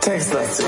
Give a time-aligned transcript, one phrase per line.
[0.00, 0.66] Textlastig.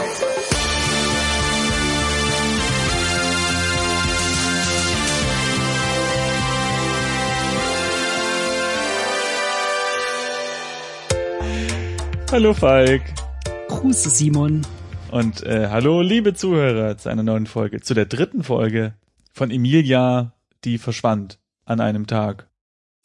[12.33, 13.03] Hallo Falk.
[13.69, 14.63] Grüße Simon.
[15.11, 18.95] Und äh, hallo liebe Zuhörer zu einer neuen Folge, zu der dritten Folge
[19.37, 20.33] von Emilia,
[20.65, 22.49] die verschwand an einem Tag.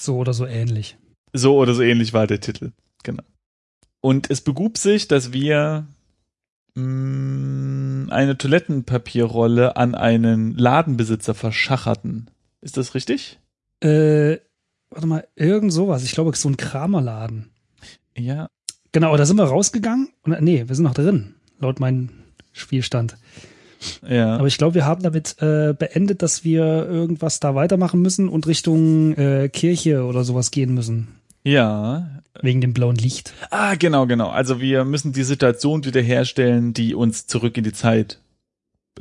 [0.02, 0.98] So oder so ähnlich.
[1.34, 2.72] So oder so ähnlich war der Titel.
[3.03, 3.23] Genau.
[3.99, 5.88] Und es begub sich, dass wir
[6.75, 12.31] mh, eine Toilettenpapierrolle an einen Ladenbesitzer verschacherten.
[12.61, 13.39] Ist das richtig?
[13.81, 14.38] Äh,
[14.89, 16.05] warte mal, irgend sowas.
[16.05, 17.50] Ich glaube, so ein Kramerladen.
[18.17, 18.48] Ja.
[18.94, 20.13] Genau, da sind wir rausgegangen.
[20.23, 22.09] Und, nee, wir sind noch drin, laut meinem
[22.53, 23.17] Spielstand.
[24.08, 24.35] Ja.
[24.38, 28.48] Aber ich glaube, wir haben damit äh, beendet, dass wir irgendwas da weitermachen müssen und
[28.48, 31.08] Richtung äh, Kirche oder sowas gehen müssen.
[31.44, 32.17] ja.
[32.42, 33.33] Wegen dem blauen Licht.
[33.50, 34.30] Ah, genau, genau.
[34.30, 38.22] Also wir müssen die Situation wiederherstellen, die uns zurück in die Zeit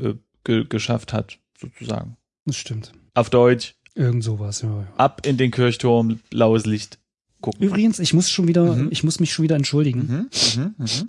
[0.00, 2.16] äh, ge geschafft hat, sozusagen.
[2.44, 2.90] Das stimmt.
[3.14, 4.84] Auf Deutsch, Irgend sowas, ja.
[4.96, 6.98] ab in den Kirchturm, blaues Licht
[7.40, 7.62] gucken.
[7.64, 8.88] Übrigens, ich muss schon wieder, Mhm.
[8.90, 10.28] ich muss mich schon wieder entschuldigen.
[10.56, 11.08] Mhm, mhm, mhm.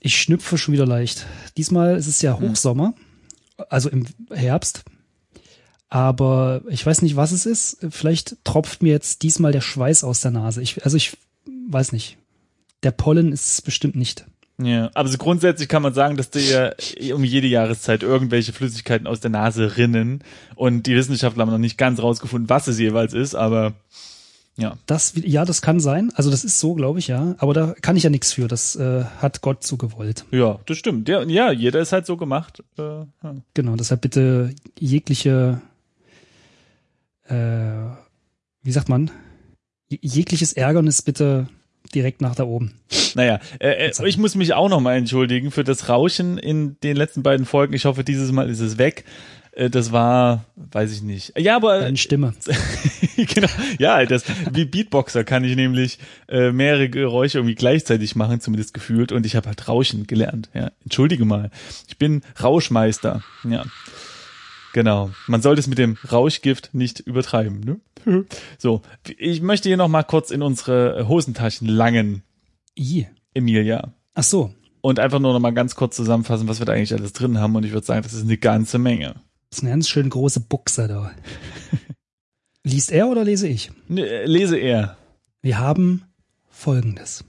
[0.00, 1.26] Ich schnüpfe schon wieder leicht.
[1.56, 2.50] Diesmal ist es ja Hm.
[2.50, 2.94] Hochsommer,
[3.68, 4.82] also im Herbst.
[5.88, 7.78] Aber ich weiß nicht, was es ist.
[7.90, 10.62] Vielleicht tropft mir jetzt diesmal der Schweiß aus der Nase.
[10.62, 11.16] Ich, also ich
[11.68, 12.16] weiß nicht.
[12.82, 14.24] Der Pollen ist es bestimmt nicht.
[14.62, 16.76] Ja, aber so grundsätzlich kann man sagen, dass dir
[17.14, 20.22] um jede Jahreszeit irgendwelche Flüssigkeiten aus der Nase rinnen
[20.54, 23.72] und die Wissenschaftler haben noch nicht ganz rausgefunden, was es jeweils ist, aber
[24.60, 24.76] ja.
[24.86, 26.12] Das, ja, das kann sein.
[26.14, 27.34] Also das ist so, glaube ich, ja.
[27.38, 28.46] Aber da kann ich ja nichts für.
[28.46, 30.24] Das äh, hat Gott so gewollt.
[30.30, 31.08] Ja, das stimmt.
[31.08, 32.62] Ja, ja jeder ist halt so gemacht.
[32.78, 33.06] Äh, ja.
[33.54, 35.60] Genau, deshalb bitte jegliche,
[37.28, 37.34] äh,
[38.62, 39.10] wie sagt man,
[39.88, 41.48] Je- jegliches Ärgernis bitte
[41.94, 42.74] direkt nach da oben.
[43.16, 47.22] Naja, äh, äh, ich muss mich auch nochmal entschuldigen für das Rauschen in den letzten
[47.24, 47.74] beiden Folgen.
[47.74, 49.04] Ich hoffe, dieses Mal ist es weg.
[49.60, 51.38] Äh, Das war, weiß ich nicht.
[51.38, 52.32] Ja, aber Deine Stimme.
[53.16, 53.48] genau.
[53.78, 55.98] Ja, das wie Beatboxer kann ich nämlich
[56.28, 59.12] äh, mehrere Geräusche irgendwie gleichzeitig machen, zumindest gefühlt.
[59.12, 60.48] Und ich habe halt Rauschen gelernt.
[60.54, 61.50] Ja, entschuldige mal.
[61.88, 63.22] Ich bin Rauschmeister.
[63.44, 63.64] Ja,
[64.72, 65.10] genau.
[65.26, 67.60] Man sollte es mit dem Rauschgift nicht übertreiben.
[67.60, 67.80] Ne?
[68.56, 68.80] So,
[69.18, 72.22] ich möchte hier noch mal kurz in unsere Hosentaschen langen,
[72.78, 73.06] I.
[73.34, 73.92] Emilia.
[74.14, 74.54] Ach so.
[74.80, 77.54] Und einfach nur noch mal ganz kurz zusammenfassen, was wir da eigentlich alles drin haben.
[77.56, 79.16] Und ich würde sagen, das ist eine ganze Menge.
[79.50, 81.10] Das ist eine ganz schön große Buchse da.
[82.62, 83.72] Liest er oder lese ich?
[83.88, 84.96] Ne, Lese er.
[85.42, 86.04] Wir haben
[86.48, 87.24] folgendes.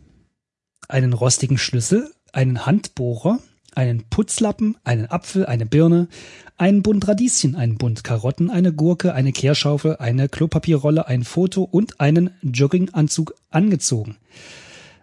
[0.88, 3.40] Einen rostigen Schlüssel, einen Handbohrer,
[3.74, 6.10] einen Putzlappen, einen Apfel, eine Birne,
[6.58, 12.00] einen Bund Radieschen, einen Bund Karotten, eine Gurke, eine Kehrschaufel, eine Klopapierrolle, ein Foto und
[12.00, 14.18] einen Jogginganzug angezogen.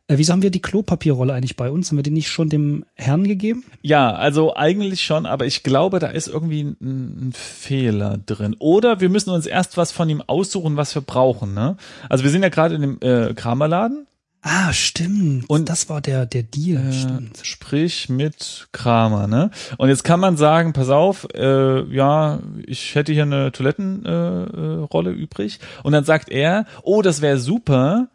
[0.09, 1.91] Äh, wieso haben wir die Klopapierrolle eigentlich bei uns?
[1.91, 3.65] Haben wir die nicht schon dem Herrn gegeben?
[3.83, 8.57] Ja, also eigentlich schon, aber ich glaube, da ist irgendwie ein, ein Fehler drin.
[8.59, 11.53] Oder wir müssen uns erst was von ihm aussuchen, was wir brauchen.
[11.55, 11.77] Ne?
[12.09, 14.07] Also wir sind ja gerade in dem äh, Kramerladen.
[14.41, 15.51] Ah, stimmt.
[15.51, 16.89] Und- das war der, der Deal.
[16.89, 17.39] Äh, stimmt.
[17.43, 19.51] sprich mit Kramer, ne?
[19.79, 24.85] Und jetzt kann man sagen, pass auf, äh, ja, ich hätte hier eine Toilettenrolle äh,
[24.93, 25.59] Rolle übrig.
[25.83, 28.09] Und dann sagt er, oh, das wäre super.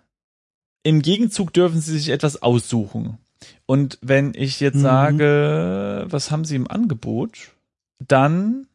[0.84, 3.18] Im Gegenzug dürfen Sie sich etwas aussuchen.
[3.66, 4.82] Und wenn ich jetzt Mhm.
[4.82, 7.52] sage, was haben Sie im Angebot,
[8.06, 8.68] dann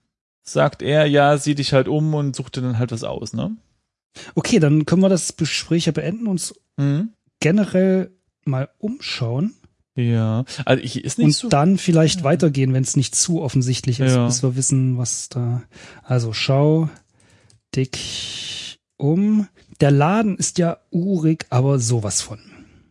[0.42, 3.56] sagt er, ja, sieh dich halt um und such dir dann halt was aus, ne?
[4.34, 7.10] Okay, dann können wir das Gespräch ja beenden und uns Mhm.
[7.40, 8.10] generell
[8.44, 9.54] mal umschauen
[9.94, 11.48] Ja, also ich ist nicht und so.
[11.48, 14.26] dann vielleicht weitergehen, wenn es nicht zu offensichtlich ist, Ja.
[14.26, 15.62] bis wir wissen, was da.
[16.04, 16.88] Also schau
[17.74, 19.48] dich um.
[19.80, 22.40] Der Laden ist ja urig, aber sowas von.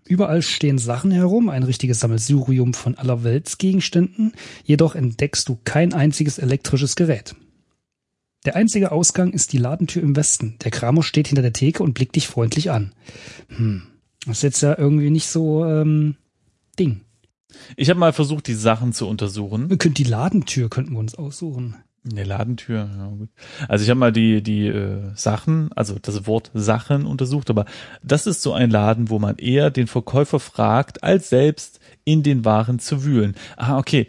[0.06, 4.32] Überall stehen Sachen herum, ein richtiges Sammelsurium von aller Weltsgegenständen,
[4.64, 7.36] jedoch entdeckst du kein einziges elektrisches Gerät.
[8.46, 10.56] Der einzige Ausgang ist die Ladentür im Westen.
[10.64, 12.94] Der Kramer steht hinter der Theke und blickt dich freundlich an.
[13.50, 13.84] Hm.
[14.26, 16.16] Das ist jetzt ja irgendwie nicht so ähm,
[16.80, 17.02] Ding.
[17.76, 19.70] Ich habe mal versucht, die Sachen zu untersuchen.
[19.70, 21.76] Wir können die Ladentür könnten wir uns aussuchen.
[22.10, 23.30] Eine Ladentür, ja gut.
[23.68, 27.66] Also ich habe mal die die äh, Sachen, also das Wort Sachen untersucht, aber
[28.02, 32.46] das ist so ein Laden, wo man eher den Verkäufer fragt, als selbst in den
[32.46, 33.36] Waren zu wühlen.
[33.58, 34.08] Ah, okay.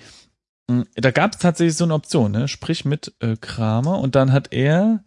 [0.71, 2.49] Hm, Da gab es tatsächlich so eine Option, ne?
[2.49, 5.05] Sprich mit äh, Kramer und dann hat er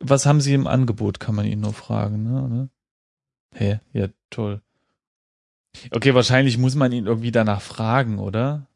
[0.00, 2.70] was haben sie im Angebot, kann man ihn nur fragen, ne?
[3.54, 3.80] Hä?
[3.92, 4.62] Ja, toll.
[5.90, 8.67] Okay, wahrscheinlich muss man ihn irgendwie danach fragen, oder?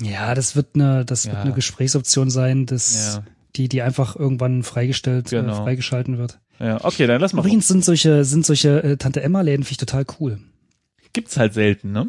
[0.00, 1.42] Ja, das wird eine, das wird Ja.
[1.42, 3.24] eine Gesprächsoption sein, das, Ja.
[3.56, 5.52] die, die einfach irgendwann freigestellt, Genau.
[5.52, 6.38] äh, freigeschalten wird.
[6.60, 7.40] Ja, okay, dann lass mal.
[7.42, 10.38] Übrigens sind solche, sind solche äh, Tante Emma-Läden finde ich total cool.
[11.12, 12.08] Gibt's halt selten, ne?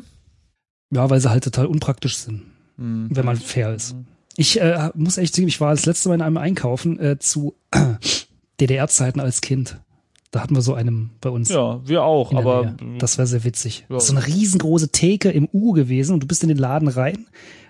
[0.91, 2.43] Ja, weil sie halt total unpraktisch sind,
[2.77, 3.07] Hm.
[3.11, 3.95] wenn man fair ist.
[4.35, 7.55] Ich äh, muss echt zugeben, ich war das letzte Mal in einem Einkaufen äh, zu
[8.59, 9.79] DDR-Zeiten als Kind.
[10.31, 11.49] Da hatten wir so einen bei uns.
[11.49, 12.97] Ja, wir auch, aber Nähe.
[12.99, 13.85] das wäre sehr witzig.
[13.89, 13.95] Ja.
[13.95, 16.87] Das ist so eine riesengroße Theke im U gewesen und du bist in den Laden
[16.87, 17.25] rein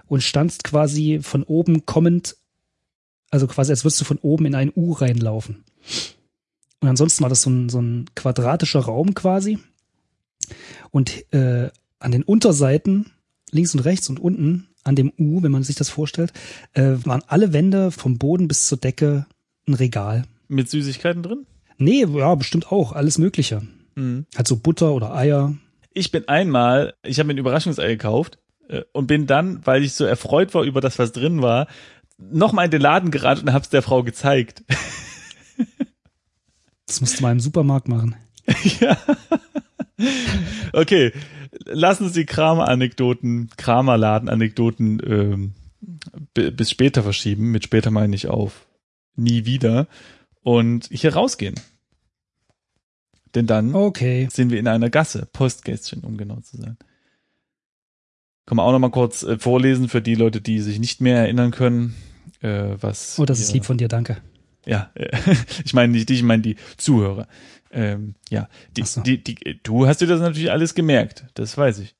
[0.10, 2.36] und standst quasi von oben kommend,
[3.30, 5.64] also quasi als würdest du von oben in ein U reinlaufen.
[6.82, 9.60] Und ansonsten war das so ein, so ein quadratischer Raum quasi.
[10.92, 11.70] Und äh,
[12.00, 13.12] an den Unterseiten,
[13.52, 16.34] links und rechts und unten, an dem U, wenn man sich das vorstellt,
[16.74, 19.28] äh, waren alle Wände vom Boden bis zur Decke
[19.68, 20.24] ein Regal.
[20.48, 21.46] mit Süßigkeiten drin?
[21.78, 23.62] Nee, ja, bestimmt auch, alles Mögliche.
[23.96, 24.26] Hm.
[24.36, 25.56] Halt so Butter oder Eier.
[25.94, 28.40] Ich bin einmal, ich habe mir ein Überraschungsei gekauft
[28.94, 31.68] und bin dann, weil ich so erfreut war über das, was drin war,
[32.18, 34.64] nochmal in den Laden gerannt und hab's der Frau gezeigt.
[36.88, 38.16] Das musst du mal im Supermarkt machen.
[38.80, 38.98] ja.
[40.74, 41.12] Okay,
[41.66, 45.54] lassen Sie die Kramer-Anekdoten, Kramerladen-Anekdoten ähm,
[46.34, 47.52] bi- bis später verschieben.
[47.52, 48.66] Mit später meine ich auf
[49.16, 49.88] nie wieder.
[50.42, 51.56] Und hier rausgehen.
[53.36, 54.28] Denn dann Okay.
[54.32, 56.78] sind wir in einer Gasse, Postgästchen, um genau zu sein.
[58.50, 61.20] Kann man auch noch mal kurz äh, vorlesen für die Leute, die sich nicht mehr
[61.20, 61.94] erinnern können,
[62.42, 63.20] äh, was.
[63.20, 64.18] Oh, das ist lieb von dir, danke.
[64.66, 65.16] Ja, äh,
[65.64, 67.28] ich meine nicht dich, ich meine die Zuhörer.
[67.70, 69.02] Ähm, ja, die, so.
[69.02, 71.96] die, die, du hast dir das natürlich alles gemerkt, das weiß ich.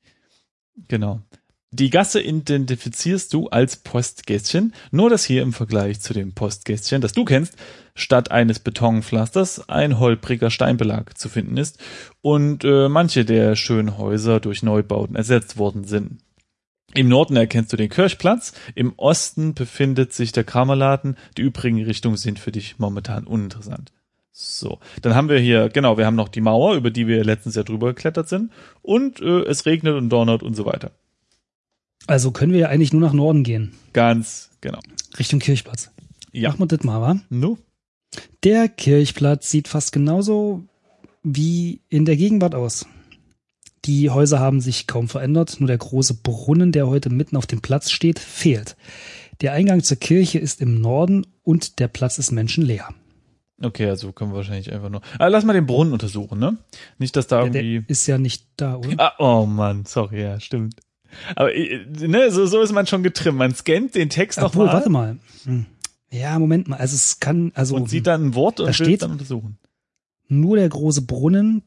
[0.88, 1.22] Genau.
[1.70, 7.14] Die Gasse identifizierst du als Postgästchen, nur dass hier im Vergleich zu dem Postgästchen, das
[7.14, 7.58] du kennst,
[7.94, 11.78] statt eines Betonpflasters ein holpriger Steinbelag zu finden ist
[12.22, 16.24] und äh, manche der schönen Häuser durch Neubauten ersetzt worden sind.
[16.96, 22.18] Im Norden erkennst du den Kirchplatz, im Osten befindet sich der Kramerladen, die übrigen Richtungen
[22.18, 23.92] sind für dich momentan uninteressant.
[24.32, 27.56] So, dann haben wir hier, genau, wir haben noch die Mauer, über die wir letztens
[27.56, 28.52] ja drüber geklettert sind
[28.82, 30.92] und äh, es regnet und donnert und so weiter.
[32.08, 34.80] Also können wir ja eigentlich nur nach Norden gehen, Ganz genau.
[35.18, 35.92] Richtung Kirchplatz.
[36.32, 36.50] Ja.
[36.50, 37.20] Machen wir das mal, wa?
[37.30, 37.58] Nu?
[38.44, 40.64] Der Kirchplatz sieht fast genauso
[41.24, 42.86] wie in der Gegenwart aus.
[43.90, 47.60] Die Häuser haben sich kaum verändert, nur der große Brunnen, der heute mitten auf dem
[47.60, 48.78] Platz steht, fehlt.
[49.42, 52.90] Der Eingang zur Kirche ist im Norden und der Platz ist menschenleer.
[53.60, 55.02] Okay, also können wir wahrscheinlich einfach nur.
[55.18, 56.58] Ah, lass mal den Brunnen untersuchen, ne?
[57.00, 57.92] Nicht, dass da Der, der irgendwie.
[57.92, 58.94] ist ja nicht da, oder?
[59.00, 60.76] Ah, oh Mann, sorry, ja, stimmt.
[61.36, 63.40] Aber äh, ne, so, so ist man schon getrimmt.
[63.40, 65.18] Man scannt den Text nochmal warte mal.
[65.46, 65.66] Hm.
[66.12, 66.76] Ja, Moment mal.
[66.78, 69.58] Also es kann, also und sieht dann ein Wort und Da will steht- dann untersuchen.
[70.28, 71.64] nur der große Brunnen,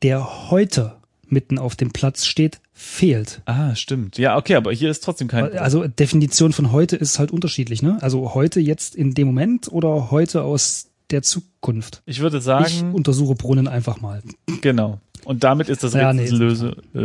[0.00, 0.96] der heute
[1.28, 3.42] mitten auf dem Platz steht, fehlt.
[3.46, 4.18] Ah, stimmt.
[4.18, 5.56] Ja, okay, aber hier ist trotzdem kein.
[5.58, 7.98] Also Definition von heute ist halt unterschiedlich, ne?
[8.02, 12.02] Also heute jetzt in dem Moment oder heute aus der Zukunft.
[12.06, 14.22] ich würde Ich sagen, untersuche Brunnen einfach mal.
[14.60, 15.00] genau.
[15.24, 16.98] Und damit ist das Ja, nee, Rätselslöse, äh,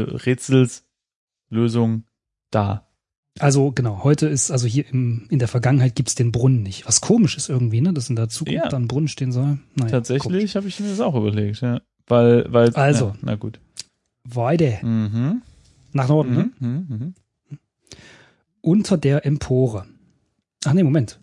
[1.50, 2.04] Rätselslösung
[2.52, 2.86] da.
[3.40, 6.86] Also genau, heute ist, also hier im, in der Vergangenheit gibt's den Brunnen nicht.
[6.86, 7.94] Was komisch ist irgendwie, ne?
[7.94, 8.68] Dass in der Zukunft Ja.
[8.70, 9.58] dann ein Brunnen stehen soll.
[9.76, 11.82] Naja, Tatsächlich habe ich mir das auch überlegt, ja.
[12.08, 12.76] Weil, weil.
[12.76, 13.06] Also.
[13.08, 13.60] Ja, na gut.
[14.24, 14.80] Weide.
[14.82, 15.42] Mhm.
[15.94, 16.52] Nach Norden, ne?
[16.60, 16.68] Mhm.
[16.68, 16.98] Mhm.
[17.50, 17.60] Mhm.
[18.62, 19.88] Unter der Empore.
[20.66, 21.20] Ach nee, Moment.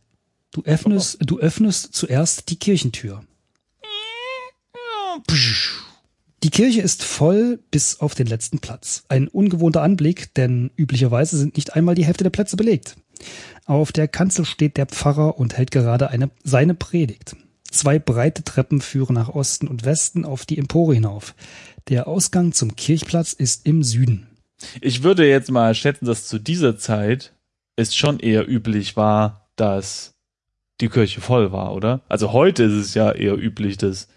[0.53, 3.23] Du öffnest, du öffnest zuerst die Kirchentür.
[6.43, 9.05] Die Kirche ist voll bis auf den letzten Platz.
[9.09, 12.97] Ein ungewohnter Anblick, denn üblicherweise sind nicht einmal die Hälfte der Plätze belegt.
[13.67, 17.37] Auf der Kanzel steht der Pfarrer und hält gerade eine, seine Predigt.
[17.71, 21.35] Zwei breite Treppen führen nach Osten und Westen auf die Empore hinauf.
[21.89, 24.27] Der Ausgang zum Kirchplatz ist im Süden.
[24.81, 27.35] Ich würde jetzt mal schätzen, dass zu dieser Zeit
[27.77, 30.15] es schon eher üblich war, dass
[30.81, 32.01] die Kirche voll war, oder?
[32.09, 34.09] Also heute ist es ja eher üblich, dass,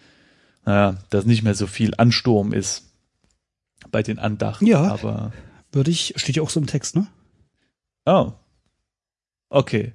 [0.65, 2.89] naja, dass nicht mehr so viel Ansturm ist
[3.91, 4.65] bei den Andachten.
[4.65, 4.83] Ja.
[4.83, 5.31] Aber,
[5.71, 7.07] Würde ich, steht ja auch so im Text, ne?
[8.05, 8.33] oh.
[9.49, 9.93] Okay.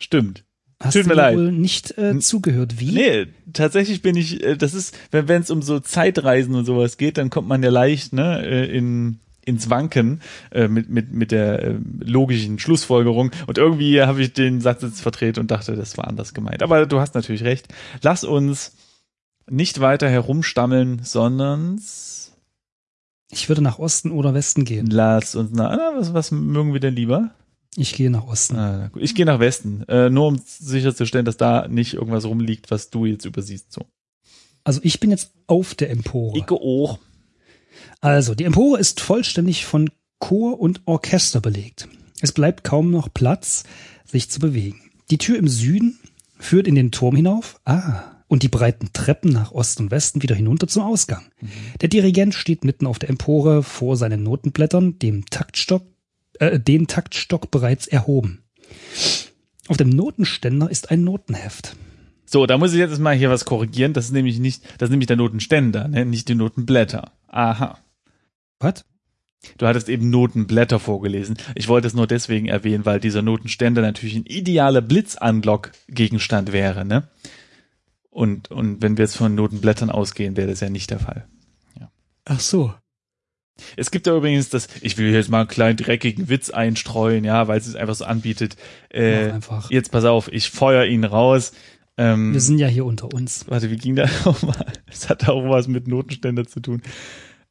[0.00, 0.44] Stimmt.
[0.80, 1.36] Hast Tut du mir leid.
[1.36, 2.78] wohl nicht äh, zugehört?
[2.78, 2.92] Wie?
[2.92, 7.18] Nee, tatsächlich bin ich, äh, das ist, wenn es um so Zeitreisen und sowas geht,
[7.18, 10.20] dann kommt man ja leicht, ne, äh, in, ins Wanken
[10.52, 13.32] äh, mit, mit, mit der äh, logischen Schlussfolgerung.
[13.48, 16.62] Und irgendwie habe ich den Satz jetzt verdreht und dachte, das war anders gemeint.
[16.62, 17.66] Aber du hast natürlich recht.
[18.02, 18.72] Lass uns
[19.50, 21.80] nicht weiter herumstammeln, sondern
[23.30, 24.86] Ich würde nach Osten oder Westen gehen.
[24.90, 27.30] lass uns na, na was, was mögen wir denn lieber?
[27.78, 28.56] Ich gehe nach Osten.
[28.56, 28.90] Ah.
[28.96, 33.06] Ich gehe nach Westen, äh, nur um sicherzustellen, dass da nicht irgendwas rumliegt, was du
[33.06, 33.72] jetzt übersiehst.
[33.72, 33.86] So.
[34.64, 36.36] Also ich bin jetzt auf der Empore.
[36.36, 36.98] Ich auch.
[38.00, 41.88] Also, die Empore ist vollständig von Chor und Orchester belegt.
[42.20, 43.62] Es bleibt kaum noch Platz,
[44.04, 44.80] sich zu bewegen.
[45.10, 46.00] Die Tür im Süden,
[46.38, 47.60] führt in den Turm hinauf.
[47.64, 48.02] Ah.
[48.26, 51.26] Und die breiten Treppen nach Osten und Westen wieder hinunter zum Ausgang.
[51.80, 55.82] Der Dirigent steht mitten auf der Empore vor seinen Notenblättern, dem Taktstock,
[56.40, 58.42] äh, den Taktstock bereits erhoben.
[59.68, 61.76] Auf dem Notenständer ist ein Notenheft.
[62.26, 63.92] So, da muss ich jetzt mal hier was korrigieren.
[63.92, 66.04] Das ist nämlich nicht, das ist nämlich der Notenständer, ne?
[66.04, 67.12] nicht die Notenblätter.
[67.28, 67.78] Aha.
[68.60, 68.84] Was?
[69.56, 71.36] Du hattest eben Notenblätter vorgelesen.
[71.54, 77.08] Ich wollte es nur deswegen erwähnen, weil dieser Notenständer natürlich ein idealer Blitzanlock-Gegenstand wäre, ne?
[78.10, 81.28] Und, und wenn wir jetzt von Notenblättern ausgehen, wäre das ja nicht der Fall.
[82.28, 82.74] Ach so.
[83.76, 87.48] Es gibt ja übrigens das, ich will jetzt mal einen kleinen dreckigen Witz einstreuen, ja,
[87.48, 88.56] weil es es einfach so anbietet.
[88.90, 89.70] Äh, einfach.
[89.70, 91.52] Jetzt pass auf, ich feuer ihn raus.
[91.96, 93.48] Ähm, Wir sind ja hier unter uns.
[93.48, 94.66] warte, wie ging da nochmal?
[94.86, 96.82] Es hat auch was mit Notenständer zu tun.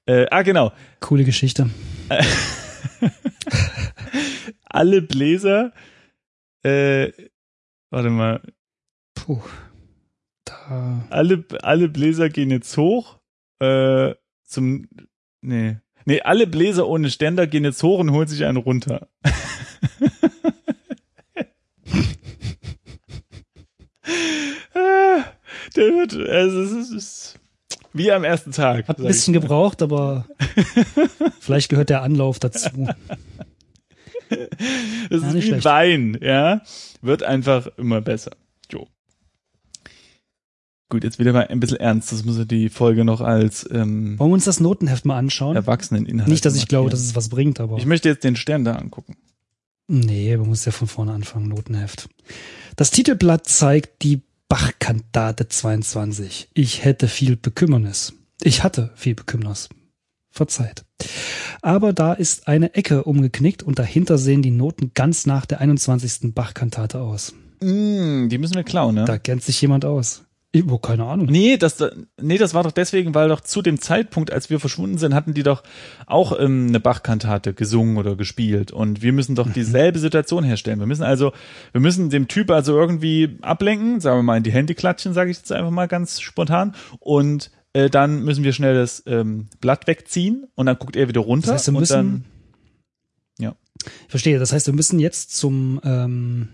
[0.06, 0.72] Äh, ah, genau.
[1.02, 1.70] Coole Geschichte.
[4.70, 5.74] Alle Bläser,
[6.64, 7.12] äh,
[7.90, 8.42] warte mal,
[9.16, 9.42] Puh.
[10.46, 11.06] Da.
[11.10, 13.20] alle, alle Bläser gehen jetzt hoch,
[13.60, 14.88] äh, zum,
[15.42, 19.08] nee, nee, alle Bläser ohne Ständer gehen jetzt hoch und holen sich einen runter.
[25.76, 27.40] Der wird, also es ist, es ist
[27.94, 28.88] wie am ersten Tag.
[28.88, 30.26] Hat ein bisschen gebraucht, aber
[31.40, 32.70] vielleicht gehört der Anlauf dazu.
[34.30, 35.64] Das Ja, ist wie schlecht.
[35.64, 36.62] Wein, ja.
[37.02, 38.32] Wird einfach immer besser.
[38.70, 38.86] Jo.
[40.90, 42.12] Gut, jetzt wieder mal ein bisschen ernst.
[42.12, 45.56] Das muss ja die Folge noch als ähm, Wollen wir uns das Notenheft mal anschauen?
[45.56, 46.30] Erwachseneninhalt.
[46.30, 47.78] Nicht, dass ich glaube, dass es was bringt, aber.
[47.78, 49.18] Ich möchte jetzt den Stern da angucken.
[49.88, 52.10] Nee, man muss ja von vorne anfangen, Notenheft.
[52.76, 56.50] Das Titelblatt zeigt die Bachkantate 22.
[56.54, 58.14] Ich hätte viel Bekümmernis.
[58.42, 59.70] Ich hatte viel Bekümmernis.
[60.30, 60.86] Verzeiht.
[61.62, 66.34] Aber da ist eine Ecke umgeknickt und dahinter sehen die Noten ganz nach der 21.
[66.34, 67.34] Bachkantate aus.
[67.60, 69.06] Mm, die müssen wir klauen, ne?
[69.06, 70.27] Da kennt sich jemand aus.
[70.54, 71.28] Ich, oh, keine Ahnung.
[71.28, 71.84] Nee, das,
[72.22, 75.34] nee, das war doch deswegen, weil doch zu dem Zeitpunkt, als wir verschwunden sind, hatten
[75.34, 75.62] die doch
[76.06, 78.72] auch ähm, eine Bachkantate gesungen oder gespielt.
[78.72, 80.80] Und wir müssen doch dieselbe Situation herstellen.
[80.80, 81.34] Wir müssen also,
[81.74, 85.30] wir müssen dem Typ also irgendwie ablenken, sagen wir mal in die Hände klatschen, sage
[85.32, 86.76] ich jetzt einfach mal ganz spontan.
[87.00, 91.22] Und äh, dann müssen wir schnell das ähm, Blatt wegziehen und dann guckt er wieder
[91.22, 91.52] runter.
[91.52, 92.26] Das heißt, wir und müssen- dann,
[94.06, 94.40] Ich verstehe.
[94.40, 96.50] Das heißt, wir müssen jetzt zum, ähm,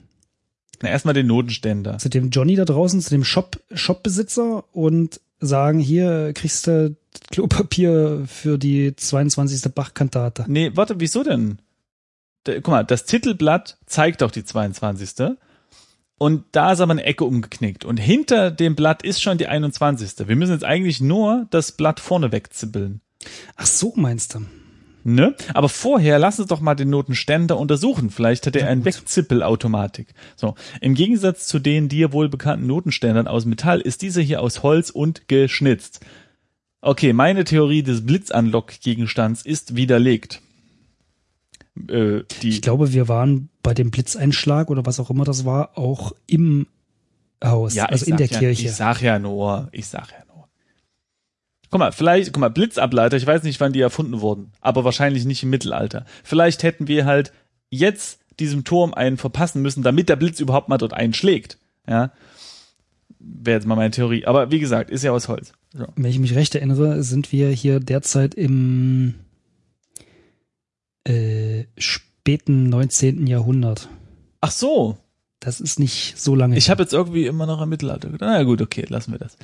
[0.83, 1.97] na, erstmal den Notenständer.
[1.97, 6.95] zu dem Johnny da draußen, zu dem Shop, Shopbesitzer und sagen, hier kriegst du
[7.31, 9.73] Klopapier für die 22.
[9.73, 10.45] Bachkantate.
[10.47, 11.59] Nee, warte, wieso denn?
[12.43, 15.35] Da, guck mal, das Titelblatt zeigt doch die 22.
[16.17, 17.85] Und da ist aber eine Ecke umgeknickt.
[17.85, 20.27] Und hinter dem Blatt ist schon die 21.
[20.27, 23.01] Wir müssen jetzt eigentlich nur das Blatt vorne wegzippeln.
[23.55, 24.39] Ach so, meinst du?
[25.05, 25.35] Ne?
[25.53, 28.09] Aber vorher lass uns doch mal den Notenständer untersuchen.
[28.09, 28.85] Vielleicht hat er Ja, eine gut.
[28.85, 30.13] Wegzippelautomatik.
[30.35, 30.55] So.
[30.79, 34.89] Im Gegensatz zu den dir wohl bekannten Notenständern aus Metall ist dieser hier aus Holz
[34.89, 35.99] und geschnitzt.
[36.81, 40.41] Okay, meine Theorie des Blitzanlock-Gegenstands ist widerlegt.
[41.89, 46.13] Äh, Ich glaube, wir waren bei dem Blitzeinschlag oder was auch immer das war, auch
[46.27, 46.67] im
[47.43, 48.63] Haus, ja, also in der sag Kirche.
[48.63, 50.32] Ja, ich sag ja nur, ich sag ja nur.
[51.73, 55.25] Guck mal, vielleicht, guck mal, Blitzableiter, ich weiß nicht, wann die erfunden wurden, aber wahrscheinlich
[55.25, 56.05] nicht im Mittelalter.
[56.23, 57.33] Vielleicht hätten wir halt
[57.71, 61.57] jetzt diesem Turm einen verpassen müssen, damit der Blitz überhaupt mal dort einschlägt.
[61.89, 62.11] Ja.
[63.17, 64.23] Wäre jetzt mal meine Theorie.
[64.27, 65.53] Aber wie gesagt, ist ja aus Holz.
[65.73, 65.87] So.
[65.95, 69.15] Wenn ich mich recht erinnere, sind wir hier derzeit im
[71.05, 73.25] äh, späten 19.
[73.25, 73.89] Jahrhundert.
[74.41, 74.99] Ach so.
[75.39, 76.55] Das ist nicht so lange.
[76.55, 78.29] Ich habe jetzt irgendwie immer noch im Mittelalter gedacht.
[78.31, 79.37] Na gut, okay, lassen wir das.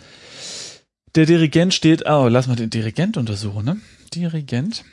[1.16, 3.82] Der Dirigent steht, oh, lass mal den Dirigent untersuchen, ne?
[4.14, 4.84] Dirigent.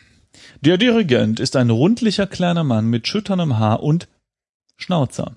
[0.61, 4.09] Der Dirigent ist ein rundlicher kleiner Mann mit schütternem Haar und
[4.77, 5.37] Schnauzer.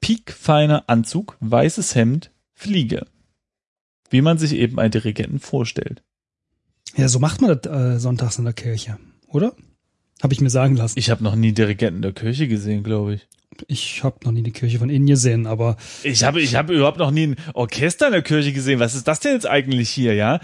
[0.00, 3.06] Piekfeiner Anzug, weißes Hemd, Fliege.
[4.10, 6.02] Wie man sich eben einen Dirigenten vorstellt.
[6.96, 9.54] ja, so macht man das äh, sonntags in der Kirche, oder?
[10.22, 10.98] Habe ich mir sagen lassen.
[10.98, 13.28] Ich habe noch nie Dirigenten in der Kirche gesehen, glaube ich.
[13.66, 16.98] Ich habe noch nie die Kirche von innen gesehen, aber Ich habe ich hab überhaupt
[16.98, 18.78] noch nie ein Orchester in der Kirche gesehen.
[18.80, 20.40] Was ist das denn jetzt eigentlich hier, ja?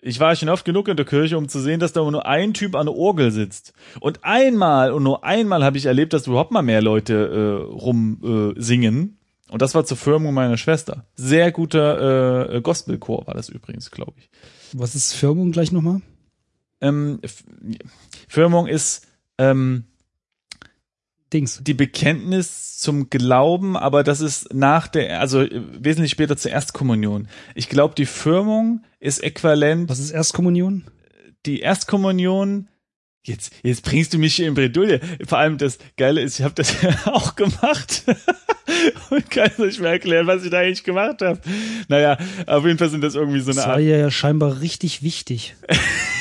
[0.00, 2.54] Ich war schon oft genug in der Kirche, um zu sehen, dass da nur ein
[2.54, 3.72] Typ an der Orgel sitzt.
[3.98, 8.54] Und einmal und nur einmal habe ich erlebt, dass überhaupt mal mehr Leute äh, rum
[8.56, 9.18] äh, singen.
[9.50, 11.06] Und das war zur Firmung meiner Schwester.
[11.16, 14.30] Sehr guter äh, Gospelchor war das übrigens, glaube ich.
[14.72, 16.00] was ist Firmung gleich nochmal?
[16.80, 17.20] Ähm,
[18.28, 19.06] Firmung ist
[19.38, 19.84] ähm,
[21.32, 21.60] Dings.
[21.62, 27.28] die Bekenntnis zum Glauben, aber das ist nach der, also wesentlich später zur Erstkommunion.
[27.54, 30.84] Ich glaube, die Firmung ist äquivalent, Was ist Erstkommunion?
[31.46, 32.68] die Erstkommunion
[33.24, 35.00] Jetzt, jetzt bringst du mich hier in Bredouille.
[35.26, 38.04] Vor allem das Geile ist, ich habe das ja auch gemacht.
[39.10, 41.38] Und kann nicht mehr erklären, was ich da eigentlich gemacht habe.
[41.88, 42.16] Naja,
[42.46, 43.82] auf jeden Fall sind das irgendwie so eine Das war Art.
[43.82, 45.56] ja scheinbar richtig wichtig.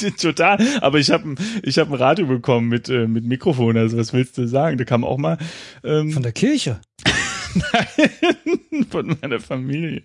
[0.20, 0.58] Total.
[0.80, 3.76] Aber ich habe ich hab ein Radio bekommen mit, äh, mit Mikrofon.
[3.76, 4.78] Also was willst du sagen?
[4.78, 5.38] Da kam auch mal
[5.84, 6.80] ähm, Von der Kirche.
[8.90, 10.02] von meiner Familie.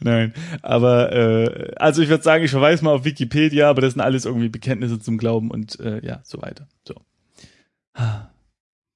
[0.00, 4.00] Nein, aber äh, also ich würde sagen, ich verweise mal auf Wikipedia, aber das sind
[4.00, 6.66] alles irgendwie Bekenntnisse zum Glauben und äh, ja, so weiter.
[6.88, 6.94] So.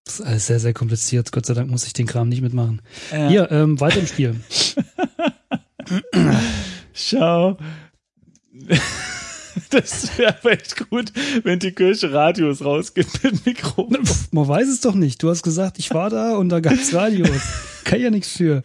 [0.06, 1.32] Das ist alles sehr, sehr kompliziert.
[1.32, 2.80] Gott sei Dank muss ich den Kram nicht mitmachen.
[3.10, 3.28] Ja.
[3.28, 4.40] Hier, ähm, weiter im Spiel.
[6.94, 7.58] Schau.
[9.70, 13.88] Das wäre echt gut, wenn die Kirche Radios rausgibt mit Mikro.
[13.90, 15.22] Pff, Man weiß es doch nicht.
[15.22, 17.30] Du hast gesagt, ich war da und da gab's Radios.
[17.84, 18.62] Kann ja nichts für.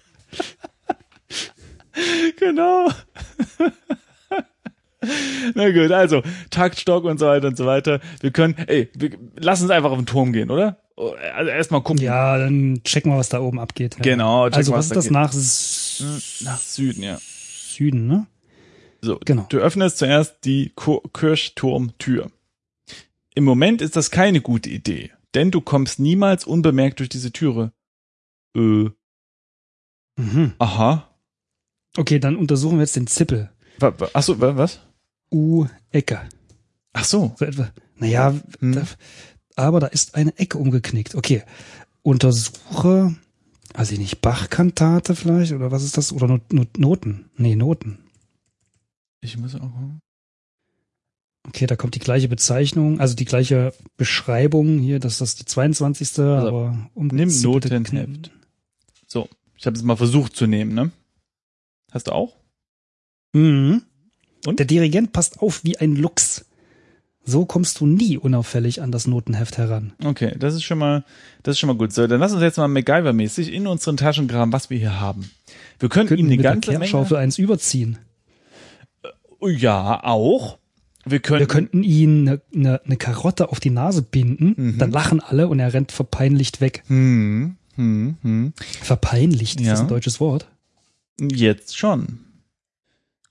[2.39, 2.89] genau.
[5.55, 6.21] Na gut, also
[6.51, 7.99] Taktstock und so weiter und so weiter.
[8.21, 10.77] Wir können, ey, wir, lass uns einfach auf den Turm gehen, oder?
[11.35, 12.03] Also erstmal gucken.
[12.03, 13.95] Ja, dann checken wir, was da oben abgeht.
[13.95, 14.01] Ja.
[14.03, 15.11] Genau, checken, Also, was was da ist das geht.
[15.13, 17.17] nach S- Nach Süden, ja.
[17.19, 18.27] Süden, ne?
[19.01, 19.45] So, Genau.
[19.49, 20.73] du öffnest zuerst die
[21.13, 22.31] Kirchturmtür.
[23.33, 27.71] Im Moment ist das keine gute Idee, denn du kommst niemals unbemerkt durch diese Türe.
[28.55, 28.89] Äh,
[30.19, 30.53] Mhm.
[30.59, 31.07] aha.
[31.97, 33.49] Okay, dann untersuchen wir jetzt den Zippel.
[33.79, 34.79] Wa- wa- Ach so, wa- was?
[35.33, 36.21] U-Ecke.
[36.93, 37.33] Ach so.
[37.37, 37.71] So etwa.
[37.95, 38.73] Naja, Hm.
[38.73, 38.83] da,
[39.55, 41.15] aber da ist eine Ecke umgeknickt.
[41.15, 41.43] Okay.
[42.03, 43.15] Untersuche,
[43.73, 46.11] also ich nicht, Bachkantate vielleicht, oder was ist das?
[46.11, 47.29] Oder Not, Not, Noten?
[47.37, 47.99] Nee, Noten.
[49.21, 50.01] Ich muss auch gucken.
[51.47, 56.19] Okay, da kommt die gleiche Bezeichnung, also die gleiche Beschreibung hier, dass das die 22.
[56.19, 58.31] aber um nimm Notenheft.
[59.07, 60.91] So, ich habe es mal versucht zu nehmen, ne?
[61.91, 62.35] Hast du auch?
[63.33, 63.81] Mhm.
[64.45, 64.59] Und?
[64.59, 66.45] Der Dirigent passt auf wie ein Luchs.
[67.23, 69.93] So kommst du nie unauffällig an das Notenheft heran.
[70.03, 71.05] Okay, das ist schon mal,
[71.43, 71.91] das ist schon mal gut.
[71.93, 75.29] So, dann lass uns jetzt mal MacGyver-mäßig in unseren Taschen graben, was wir hier haben.
[75.79, 77.99] Wir können Könnten ihm wir eine mit der ganze Kehrschaufel eins überziehen.
[79.43, 80.57] Ja, auch.
[81.05, 81.39] Wir können.
[81.39, 84.77] Wir könnten ihn eine, eine, eine Karotte auf die Nase binden, Mhm.
[84.77, 86.83] dann lachen alle und er rennt verpeinlicht weg.
[86.87, 88.53] Hm, hm, hm.
[88.81, 89.85] Verpeinlicht, ist das Ja.
[89.85, 90.47] ein deutsches Wort?
[91.19, 92.19] Jetzt schon.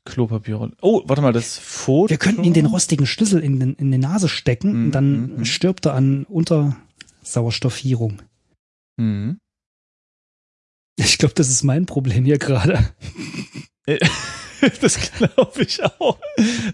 [0.04, 0.72] Klopapierrolle.
[0.80, 2.10] Oh, warte mal, das Foto.
[2.10, 5.36] Wir könnten ihn den rostigen Schlüssel in, den, in die Nase stecken Mhm, und dann
[5.36, 5.44] mhm.
[5.44, 8.22] stirbt er an Untersauerstoffierung.
[8.98, 9.38] Hm.
[10.96, 12.78] Ich glaube, das ist mein Problem hier gerade.
[14.80, 16.18] Das glaube ich auch.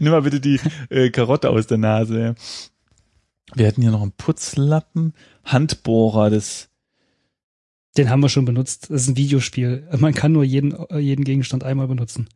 [0.00, 2.20] Nimm mal bitte die äh, Karotte aus der Nase.
[2.20, 2.34] Ja.
[3.54, 6.68] Wir hatten hier noch einen Putzlappen, Handbohrer, das.
[7.96, 8.90] Den haben wir schon benutzt.
[8.90, 9.88] Das ist ein Videospiel.
[9.96, 12.28] Man kann nur jeden, jeden Gegenstand einmal benutzen.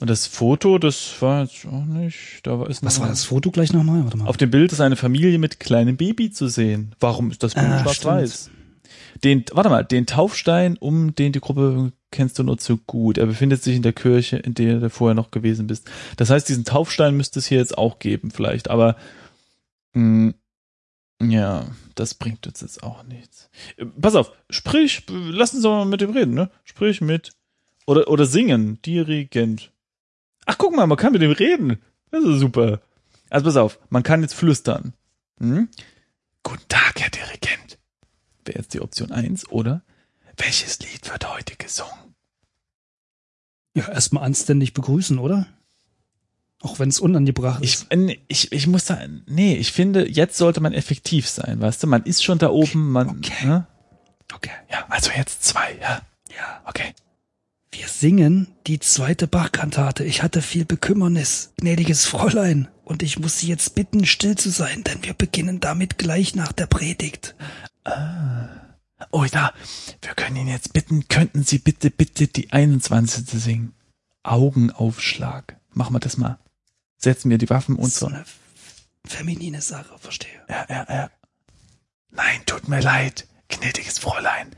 [0.00, 2.40] Und das Foto, das war jetzt auch nicht.
[2.42, 4.02] Da war ist Was war das Foto gleich nochmal?
[4.04, 4.26] Warte mal.
[4.26, 6.94] Auf dem Bild ist eine Familie mit kleinem Baby zu sehen.
[7.00, 8.50] Warum ist das Bild Ah, schwarz-weiß?
[9.24, 13.18] Den, warte mal, den Taufstein, um den die Gruppe kennst du nur zu gut.
[13.18, 15.90] Er befindet sich in der Kirche, in der du vorher noch gewesen bist.
[16.16, 18.70] Das heißt, diesen Taufstein müsste es hier jetzt auch geben, vielleicht.
[18.70, 18.96] Aber
[19.94, 20.34] mh,
[21.20, 23.50] ja, das bringt uns jetzt auch nichts.
[23.76, 26.50] Äh, Pass auf, sprich, lass uns doch mal mit dem reden, ne?
[26.64, 27.32] Sprich mit
[27.86, 29.72] oder oder singen, Dirigent.
[30.46, 31.78] Ach, guck mal, man kann mit dem reden.
[32.10, 32.80] Das ist super.
[33.30, 34.92] Also pass auf, man kann jetzt flüstern.
[35.38, 35.68] Hm?
[36.42, 37.78] Guten Tag, Herr Dirigent.
[38.44, 39.82] Wäre jetzt die Option eins oder
[40.36, 42.14] welches Lied wird heute gesungen?
[43.74, 45.46] Ja, erstmal anständig begrüßen, oder?
[46.60, 47.86] Auch wenn es unangebracht Ich, ist.
[47.90, 51.86] äh, ich, ich muss da, nee, ich finde, jetzt sollte man effektiv sein, weißt du?
[51.86, 53.46] Man ist schon da oben, man, okay.
[53.46, 53.66] Ne?
[54.34, 54.50] Okay.
[54.70, 56.02] Ja, also jetzt zwei, ja.
[56.36, 56.62] Ja.
[56.66, 56.94] Okay.
[57.72, 60.04] Wir singen die zweite Bachkantate.
[60.04, 62.68] Ich hatte viel Bekümmernis, gnädiges Fräulein.
[62.84, 66.52] Und ich muss Sie jetzt bitten, still zu sein, denn wir beginnen damit gleich nach
[66.52, 67.34] der Predigt.
[69.10, 69.52] Oh ja,
[70.00, 73.26] wir können ihn jetzt bitten, könnten Sie bitte, bitte die 21.
[73.28, 73.74] singen?
[74.22, 75.56] Augenaufschlag.
[75.70, 76.38] Machen wir das mal.
[76.98, 78.06] Setzen wir die Waffen und so so.
[78.06, 78.24] eine
[79.06, 80.40] feminine Sache, verstehe.
[80.48, 81.10] Ja, ja, ja.
[82.10, 84.54] Nein, tut mir leid, gnädiges Fräulein.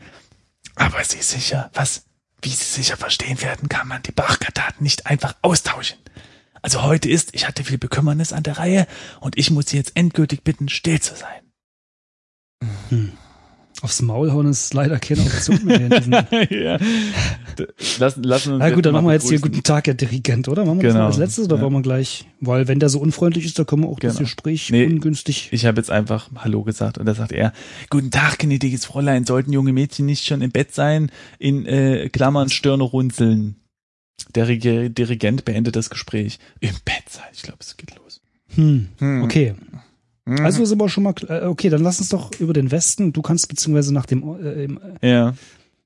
[0.75, 2.05] Aber Sie sicher, was?
[2.43, 5.99] Wie Sie sicher verstehen werden, kann man die Bachkantaten nicht einfach austauschen.
[6.61, 8.87] Also heute ist, ich hatte viel Bekümmernis an der Reihe
[9.21, 11.53] und ich muss Sie jetzt endgültig bitten, still zu sein.
[12.89, 13.17] Hm.
[13.85, 15.79] Aufs Maul hauen ist leider keine Option mehr.
[15.79, 16.13] in diesen-
[16.51, 16.79] ja.
[17.99, 20.65] Lassen, lassen uns Na gut, dann machen wir jetzt hier guten Tag, Herr Dirigent, oder?
[20.65, 21.05] Machen wir das Genau.
[21.05, 21.63] noch als letztes oder Ja.
[21.63, 22.25] wollen wir gleich?
[22.41, 24.25] Weil wenn der so unfreundlich ist, da können wir auch das Genau.
[24.25, 24.87] Gespräch Nee.
[24.87, 25.51] ungünstig.
[25.53, 27.53] Ich habe jetzt einfach Hallo gesagt und da sagt er,
[27.91, 32.49] Guten Tag, gnädiges Fräulein, sollten junge Mädchen nicht schon im Bett sein, in äh, Klammern
[32.49, 33.57] Stirne runzeln.
[34.35, 36.39] Der Dirigent beendet das Gespräch.
[36.61, 38.23] Im Bett sein, ich glaube, es geht los.
[38.55, 39.23] Hm, Hm.
[39.25, 39.55] okay.
[40.27, 40.45] Hm.
[40.45, 43.21] Also sind wir schon mal, äh, okay, dann lass uns doch über den Westen, du
[43.23, 45.35] kannst beziehungsweise nach dem, äh, im, Ja.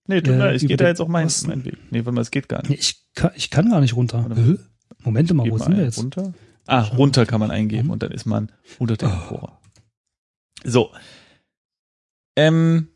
[0.07, 1.77] Nee, tut Äh, ich gehe da jetzt auch meinen mein Weg.
[1.91, 2.71] Nee, warte mal, es geht gar nicht.
[2.71, 4.25] nee, ich kann, ich kann gar nicht runter.
[4.29, 4.65] Warte?
[5.03, 5.99] Moment mal, wo mal sind wir jetzt?
[5.99, 6.33] Runter.
[6.67, 7.91] Ah, runter kann man eingeben Mhm.
[7.91, 9.49] und dann ist man unter dem Oh.
[10.65, 10.91] So.
[12.37, 12.89] Ähm,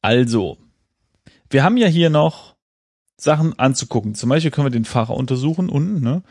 [0.00, 0.58] also,
[1.50, 2.54] wir haben ja hier noch
[3.16, 4.14] Sachen anzugucken.
[4.14, 6.00] Zum Beispiel können wir den Pfarrer untersuchen unten.
[6.00, 6.22] Ne?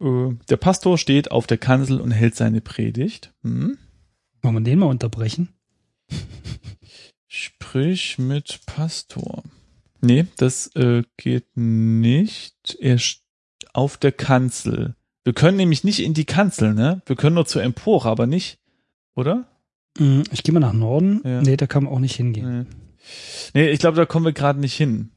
[0.00, 3.32] Äh, Der Pastor steht auf der Kanzel und hält seine Predigt.
[3.42, 3.78] Hm?
[4.42, 5.48] Wollen wir den mal unterbrechen?
[7.26, 9.42] Sprich mit Pastor.
[10.00, 12.76] Nee, das äh, geht nicht.
[12.80, 13.20] Er st-
[13.72, 14.94] auf der Kanzel.
[15.24, 17.02] Wir können nämlich nicht in die Kanzel, ne?
[17.04, 18.58] Wir können nur zur Empore, aber nicht,
[19.14, 19.46] oder?
[19.98, 21.20] Hm, Ich gehe mal nach Norden.
[21.24, 21.42] Ja.
[21.42, 22.60] Nee, da kann man auch nicht hingehen.
[22.60, 22.66] Nee,
[23.66, 25.10] nee ich glaube, da kommen wir gerade nicht hin.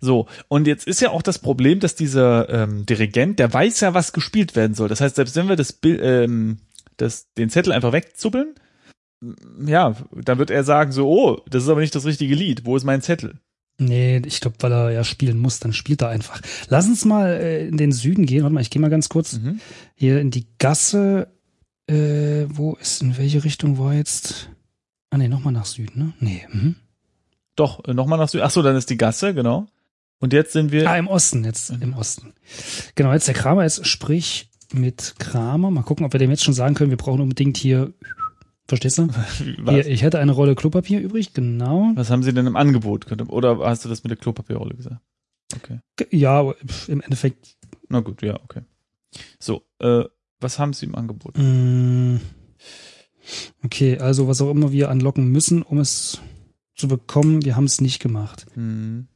[0.00, 3.94] So, und jetzt ist ja auch das Problem, dass dieser ähm, Dirigent, der weiß ja,
[3.94, 4.88] was gespielt werden soll.
[4.88, 6.58] Das heißt, selbst wenn wir das, Bild, ähm,
[6.96, 8.54] das den Zettel einfach wegzuppeln,
[9.66, 12.64] ja, dann wird er sagen so, oh, das ist aber nicht das richtige Lied.
[12.64, 13.40] Wo ist mein Zettel?
[13.80, 16.40] Nee, ich glaube, weil er ja spielen muss, dann spielt er einfach.
[16.68, 18.42] Lass uns mal äh, in den Süden gehen.
[18.42, 19.60] Warte mal, ich gehe mal ganz kurz Mhm.
[19.94, 21.28] hier in die Gasse.
[21.88, 24.50] Äh, wo ist, in welche Richtung war jetzt?
[25.10, 26.12] Ah nee, nochmal nach Süden, ne?
[26.20, 26.46] Nee.
[26.52, 26.76] Mhm.
[27.56, 28.44] Doch, äh, nochmal nach Süden.
[28.44, 29.66] Ach so, dann ist die Gasse, genau.
[30.20, 30.88] Und jetzt sind wir.
[30.90, 31.82] Ah, im Osten, jetzt Mhm.
[31.82, 32.34] im Osten.
[32.94, 35.70] Genau, jetzt der Kramer, jetzt sprich mit Kramer.
[35.70, 37.92] Mal gucken, ob wir dem jetzt schon sagen können, wir brauchen unbedingt hier,
[38.66, 39.08] verstehst du?
[39.68, 41.92] Hier, ich hätte eine Rolle Klopapier übrig, genau.
[41.94, 43.06] was haben sie denn im Angebot?
[43.28, 45.00] Oder hast du das mit der Klopapierrolle gesagt?
[45.56, 45.80] Okay.
[46.10, 46.52] Ja,
[46.88, 47.56] im Endeffekt,
[47.88, 48.62] Na gut, ja, okay.
[49.38, 50.04] So, äh,
[50.40, 51.38] was haben sie im Angebot?
[51.38, 52.20] mh,
[53.64, 56.20] okay, also was auch immer wir anlocken müssen, um es
[56.74, 58.46] zu bekommen, wir haben es nicht gemacht.
[58.54, 59.08] Hm.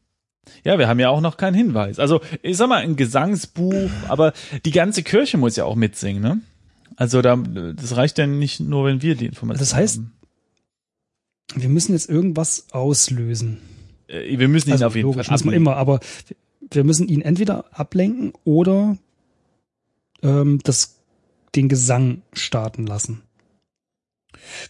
[0.65, 1.99] Ja, wir haben ja auch noch keinen Hinweis.
[1.99, 4.33] Also, ich sag mal, ein Gesangsbuch, aber
[4.65, 6.41] die ganze Kirche muss ja auch mitsingen, ne?
[6.97, 10.13] Also, da, das reicht ja nicht nur, wenn wir die Informationen Das heißt- haben.
[11.55, 13.59] Wir müssen jetzt irgendwas auslösen.
[14.09, 15.57] Äh, wir müssen ihn Also auf jeden logisch, Fall ablenken.
[15.57, 16.01] immer, aber
[16.71, 18.97] wir müssen ihn entweder ablenken oder
[20.23, 20.99] ähm, das,
[21.55, 23.23] den Gesang starten lassen.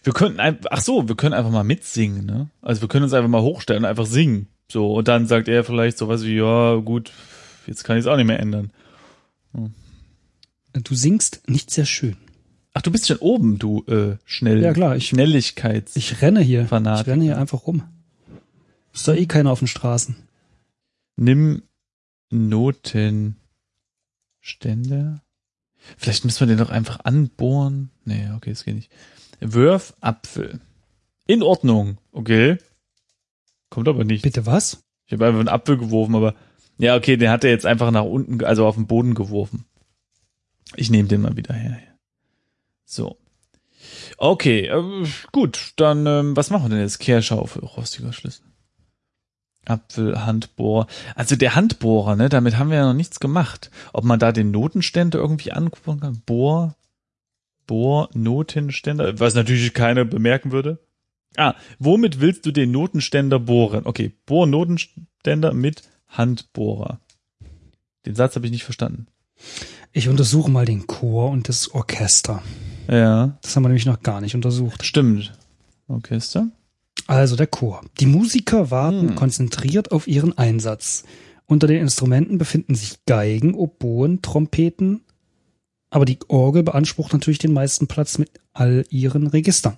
[0.03, 2.49] Wir könnten ach so, wir können einfach mal mitsingen, ne?
[2.61, 4.47] Also, wir können uns einfach mal hochstellen und einfach singen.
[4.71, 7.11] So, und dann sagt er vielleicht sowas wie, ja, gut,
[7.67, 8.71] jetzt kann ich es auch nicht mehr ändern.
[10.73, 12.17] Du singst nicht sehr schön.
[12.73, 15.95] Ach, du bist schon oben, du äh, schnell Ja, klar, ich- Schnelligkeits.
[15.95, 16.65] Ich renne hier.
[16.65, 17.01] Fanatiker.
[17.01, 17.83] Ich renne hier einfach rum.
[18.93, 20.15] Ist da eh keiner auf den Straßen.
[21.15, 21.61] Nimm
[22.31, 23.35] Notenständer.
[25.97, 27.91] Vielleicht müssen wir den doch einfach anbohren.
[28.05, 28.91] Nee, okay, das geht nicht.
[29.39, 30.59] Wirf Apfel.
[31.27, 32.57] In Ordnung, okay.
[33.73, 34.21] Kommt aber nicht.
[34.21, 34.83] Bitte was?
[35.07, 36.35] Ich habe einfach einen Apfel geworfen, aber
[36.77, 39.65] ja, okay, den hat er jetzt einfach nach unten, also auf den Boden geworfen.
[40.75, 41.79] Ich nehme den mal wieder her.
[42.85, 43.17] So.
[44.19, 46.99] Okay, äh, gut, dann ähm, was machen wir denn jetzt?
[46.99, 48.45] Kehrschaufel, rostiger Schlüssel.
[49.65, 50.85] Apfel, Handbohrer.
[51.15, 53.71] Also der Handbohrer, ne, damit haben wir ja noch nichts gemacht.
[53.91, 56.21] Ob man da den Notenständer irgendwie angucken kann?
[56.27, 56.75] Bohr,
[57.65, 60.77] Bohr, Notenständer, was natürlich keiner bemerken würde.
[61.37, 63.85] Ah, womit willst du den Notenständer bohren?
[63.85, 66.99] Okay, bohr Notenständer mit Handbohrer.
[68.05, 69.07] Den Satz habe ich nicht verstanden.
[69.91, 72.41] Ich untersuche mal den Chor und das Orchester.
[72.87, 74.83] Ja, Das haben wir nämlich noch gar nicht untersucht.
[74.85, 75.33] stimmt.
[75.87, 76.47] Orchester.
[77.07, 77.81] Also der Chor.
[77.99, 79.15] Die Musiker warten Hm.
[79.15, 81.03] konzentriert auf ihren Einsatz.
[81.45, 85.01] Unter den Instrumenten befinden sich Geigen, Oboen, Trompeten,
[85.89, 89.77] aber die Orgel beansprucht natürlich den meisten Platz mit all ihren Registern.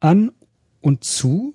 [0.00, 0.32] An
[0.80, 1.54] und zu,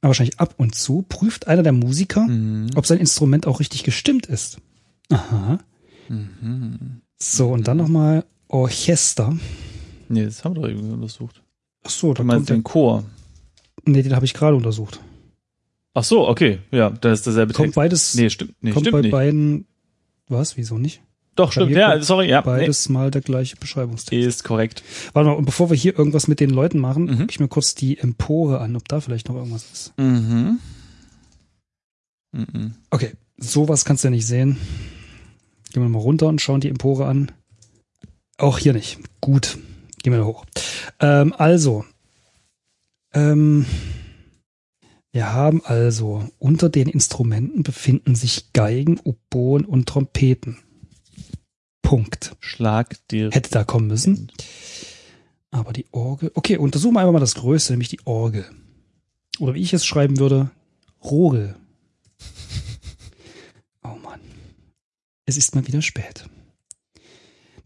[0.00, 2.70] aber wahrscheinlich ab und zu, prüft einer der Musiker, Mhm.
[2.76, 4.58] ob sein Instrument auch richtig gestimmt ist.
[5.10, 5.58] Aha.
[6.08, 7.00] Mhm.
[7.18, 9.36] So, und dann nochmal Orchester.
[10.08, 11.42] Nee, das haben wir doch irgendwie untersucht.
[11.84, 13.04] Ach so, da Du kommt meinst den Chor.
[13.84, 15.00] nee, den habe ich gerade untersucht.
[15.94, 16.60] Ach so, okay.
[16.70, 17.76] Ja, das ist derselbe Kommt Text.
[17.76, 18.54] beides, Nee, stimmt.
[18.60, 19.10] Nee, kommt stimmt bei nicht.
[19.10, 19.66] beiden,
[20.28, 21.02] was, wieso nicht?
[21.38, 21.70] Doch, stimmt.
[21.70, 22.40] Ja, sorry, ja.
[22.40, 24.12] Beides mal der gleiche Beschreibungstext.
[24.12, 24.82] Nee, ist korrekt.
[25.12, 27.18] Warte mal, und bevor wir hier irgendwas mit den Leuten machen, Mhm.
[27.18, 29.92] gucke ich mir kurz die Empore an, ob da vielleicht noch irgendwas ist.
[29.98, 30.58] Mhm.
[32.32, 32.74] Mhm.
[32.90, 34.56] Okay, sowas kannst du ja nicht sehen.
[35.72, 37.30] Gehen wir mal runter und schauen die Empore an.
[38.36, 38.98] Auch hier nicht.
[39.20, 39.58] Gut.
[40.02, 40.44] Gehen wir da hoch.
[41.00, 41.84] Ähm, also,
[43.14, 43.64] ähm,
[45.12, 50.58] wir haben also unter den Instrumenten befinden sich Geigen, Oboen und Trompeten.
[51.88, 52.36] Punkt.
[52.40, 53.30] Schlag dir.
[53.30, 54.30] Hätte da kommen müssen.
[55.50, 56.30] Aber die Orgel.
[56.34, 58.44] Okay, untersuchen wir einfach mal das Größte, nämlich die Orgel.
[59.38, 60.50] Oder wie ich es schreiben würde,
[61.02, 61.56] Rogel.
[63.82, 64.20] Oh Mann.
[65.24, 66.28] Es ist mal wieder spät.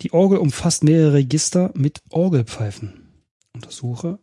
[0.02, 3.08] Die Orgel umfasst mehrere Register mit Orgelpfeifen.
[3.54, 4.20] Untersuche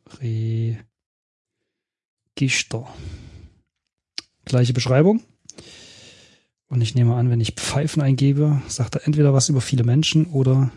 [2.38, 2.88] Register.
[4.46, 5.24] Gleiche Beschreibung.
[6.70, 10.26] Und ich nehme an, wenn ich Pfeifen eingebe, sagt er entweder was über viele Menschen
[10.28, 10.72] oder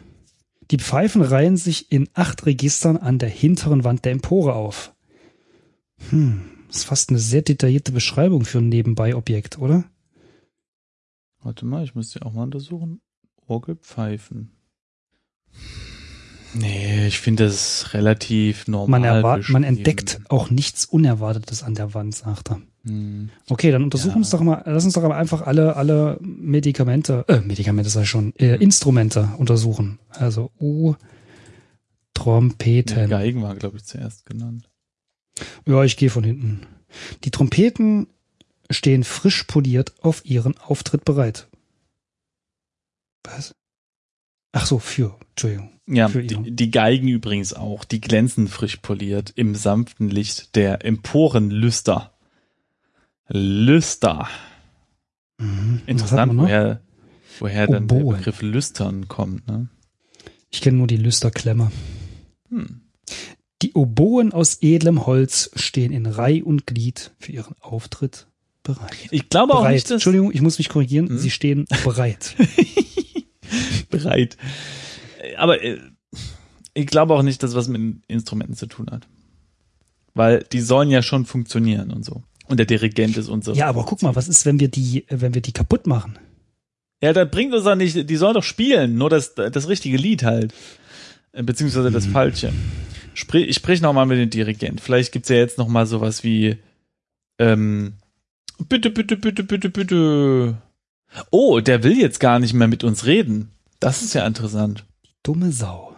[0.70, 4.94] die Pfeifen reihen sich in acht Registern an der hinteren Wand der Empore auf.
[6.08, 9.84] Hm, das ist fast eine sehr detaillierte Beschreibung für ein Nebenbei-Objekt, oder?
[11.42, 13.02] Warte mal, ich muss die auch mal untersuchen.
[13.46, 14.50] Orgelpfeifen.
[16.54, 19.22] Nee, ich finde das relativ normal.
[19.22, 22.62] Man, man entdeckt auch nichts Unerwartetes an der Wand, sagt er.
[22.84, 23.30] Hm.
[23.48, 24.16] Okay, dann untersuchen Ja.
[24.16, 28.34] uns doch mal, lass uns doch aber einfach alle, alle Medikamente, äh, Medikamente sei schon,
[28.36, 29.98] äh, Instrumente untersuchen.
[30.10, 33.08] Also U, Nee, Trompeten.
[33.10, 34.68] Geigen war, glaube ich, zuerst genannt.
[35.66, 36.66] Ja, ich gehe von hinten.
[37.24, 38.06] Die Trompeten
[38.70, 41.48] stehen frisch poliert auf ihren Auftritt bereit.
[43.24, 43.54] Was?
[44.52, 45.70] Ach so, für, Entschuldigung.
[45.88, 47.84] Ja, Für die, die Geigen übrigens auch.
[47.84, 52.11] Die glänzen frisch poliert im sanften Licht der Emporenlüster.
[53.32, 54.28] Lüster.
[55.38, 55.82] Mhm.
[55.86, 56.82] Interessant, woher,
[57.38, 57.96] woher dann der.
[57.96, 59.46] Begriff Lüstern kommt.
[59.48, 59.68] Ne?
[60.50, 61.72] Ich kenne nur die Lüsterklemme.
[62.50, 62.82] Hm.
[63.62, 68.26] Die Oboen aus edlem Holz stehen in Reih und Glied für ihren Auftritt
[68.62, 69.08] bereit.
[69.10, 69.74] Ich glaube auch bereit.
[69.74, 71.08] nicht, dass Entschuldigung, ich muss mich korrigieren.
[71.08, 71.18] Hm?
[71.18, 72.36] Sie stehen bereit.
[73.90, 74.36] bereit.
[75.38, 75.78] Aber äh,
[76.74, 79.08] ich glaube auch nicht, dass was mit Instrumenten zu tun hat.
[80.14, 82.22] Weil die sollen ja schon funktionieren und so.
[82.52, 83.54] Und der Dirigent ist unser.
[83.54, 86.18] ja, aber guck mal, was ist, wenn wir die, wenn wir die kaputt machen?
[87.02, 90.22] Ja, das bringt uns doch nicht, die sollen doch spielen, nur das, das richtige Lied
[90.22, 90.52] halt.
[91.32, 92.12] Äh, Beziehungsweise das Mhm.
[92.12, 92.52] falsche.
[93.14, 94.82] Sprich, ich sprich noch mal mit dem Dirigent.
[94.82, 96.58] Vielleicht gibt's ja jetzt noch mal sowas wie,
[97.38, 97.94] ähm,
[98.68, 100.58] bitte, bitte, bitte, bitte, bitte.
[101.30, 103.50] Oh, der will jetzt gar nicht mehr mit uns reden.
[103.80, 104.84] Das ist ja interessant.
[105.22, 105.96] Dumme Sau.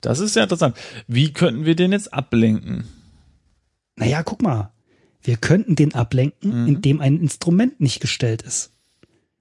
[0.00, 0.76] Das ist ja interessant.
[1.06, 2.84] Wie könnten wir den jetzt ablenken?
[4.00, 4.72] Naja, guck mal.
[5.22, 6.68] Wir könnten den ablenken, Mhm.
[6.68, 8.72] indem ein Instrument nicht gestellt ist.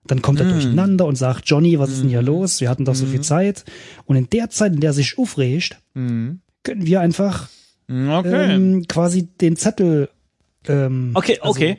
[0.05, 0.51] Dann kommt er Mhm.
[0.51, 2.61] durcheinander und sagt, Johnny, was ist denn hier los?
[2.61, 3.11] Wir hatten doch so Mhm.
[3.11, 3.63] viel Zeit.
[4.05, 6.41] Und in der Zeit, in der er sich aufregt, Mhm.
[6.63, 7.47] können wir einfach
[7.89, 8.53] Okay.
[8.55, 10.09] ähm, quasi den Zettel.
[10.67, 11.77] Ähm, okay, also, okay.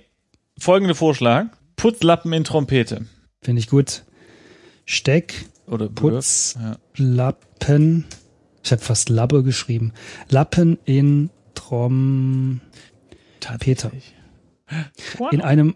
[0.58, 1.46] Folgender Vorschlag.
[1.76, 3.06] Putzlappen in Trompete.
[3.42, 4.04] Finde ich gut.
[4.86, 6.78] Steck, Oder Putz, Ja.
[8.62, 9.92] Ich habe fast Lappe geschrieben.
[10.28, 11.30] Lappen in
[13.40, 14.14] Tatsächlich.
[15.18, 15.32] Wow.
[15.32, 15.74] In einem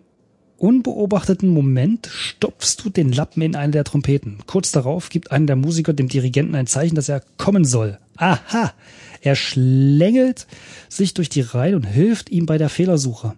[0.57, 4.39] unbeobachteten Moment stopfst du den Lappen in eine der Trompeten.
[4.47, 7.99] Kurz darauf gibt einer der Musiker dem Dirigenten ein Zeichen, dass er kommen soll.
[8.17, 8.73] Aha!
[9.21, 10.47] Er schlängelt
[10.89, 13.35] sich durch die Reihen und hilft ihm bei der Fehlersuche.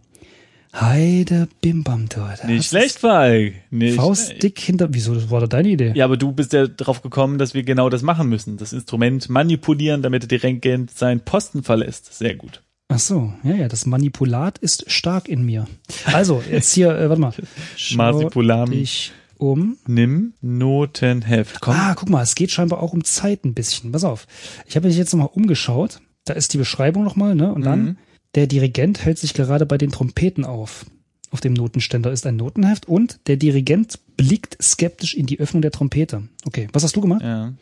[0.80, 2.44] Heide Bimbam dort.
[2.44, 3.54] Nicht schlecht, Falk.
[3.70, 4.42] Nicht Faust schlecht.
[4.42, 4.88] dick hinter.
[4.92, 5.14] Wieso?
[5.14, 5.92] Das war doch deine Idee.
[5.94, 8.56] Ja, aber du bist ja drauf gekommen, dass wir genau das machen müssen.
[8.58, 12.12] Das Instrument manipulieren, damit der Dirigent seinen Posten verlässt.
[12.14, 12.62] Sehr gut.
[12.88, 15.66] Ach so, ja, ja, das Manipulat ist stark in mir.
[16.12, 17.32] Also, jetzt hier, äh, warte mal.
[17.94, 18.70] Marsipulam.
[18.70, 19.76] dich um.
[19.86, 21.60] Nimm Notenheft.
[21.60, 21.74] Komm.
[21.76, 23.92] Ah, guck mal, es geht scheinbar auch um Zeit ein bisschen.
[23.92, 24.26] Pass auf.
[24.66, 26.00] Ich habe mich jetzt nochmal umgeschaut.
[26.24, 27.52] Da ist die Beschreibung nochmal, ne?
[27.52, 27.96] Und dann, Mhm.
[28.36, 30.86] Der Dirigent hält sich gerade bei den Trompeten auf.
[31.30, 35.72] Auf dem Notenständer ist ein Notenheft und der Dirigent blickt skeptisch in die Öffnung der
[35.72, 36.28] Trompete.
[36.44, 37.22] Okay, was hast du gemacht?
[37.22, 37.52] Ja.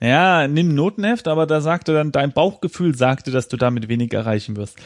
[0.00, 4.56] Ja, nimm Notenheft, aber da sagte dann, dein Bauchgefühl sagte, dass du damit wenig erreichen
[4.56, 4.76] wirst.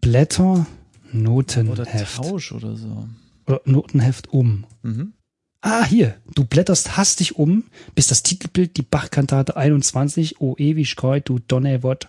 [0.00, 0.66] Blätter,
[1.12, 2.16] Oder Notenheft.
[2.16, 3.08] Tausch oder so.
[3.46, 4.66] Oder Notenheft um.
[4.82, 5.12] Mhm.
[5.60, 6.16] Ah, hier.
[6.34, 7.64] Du blätterst hastig um,
[7.94, 12.08] bis das Titelbild die Bachkantate 21, O Ewigkeit, du Donnerwort,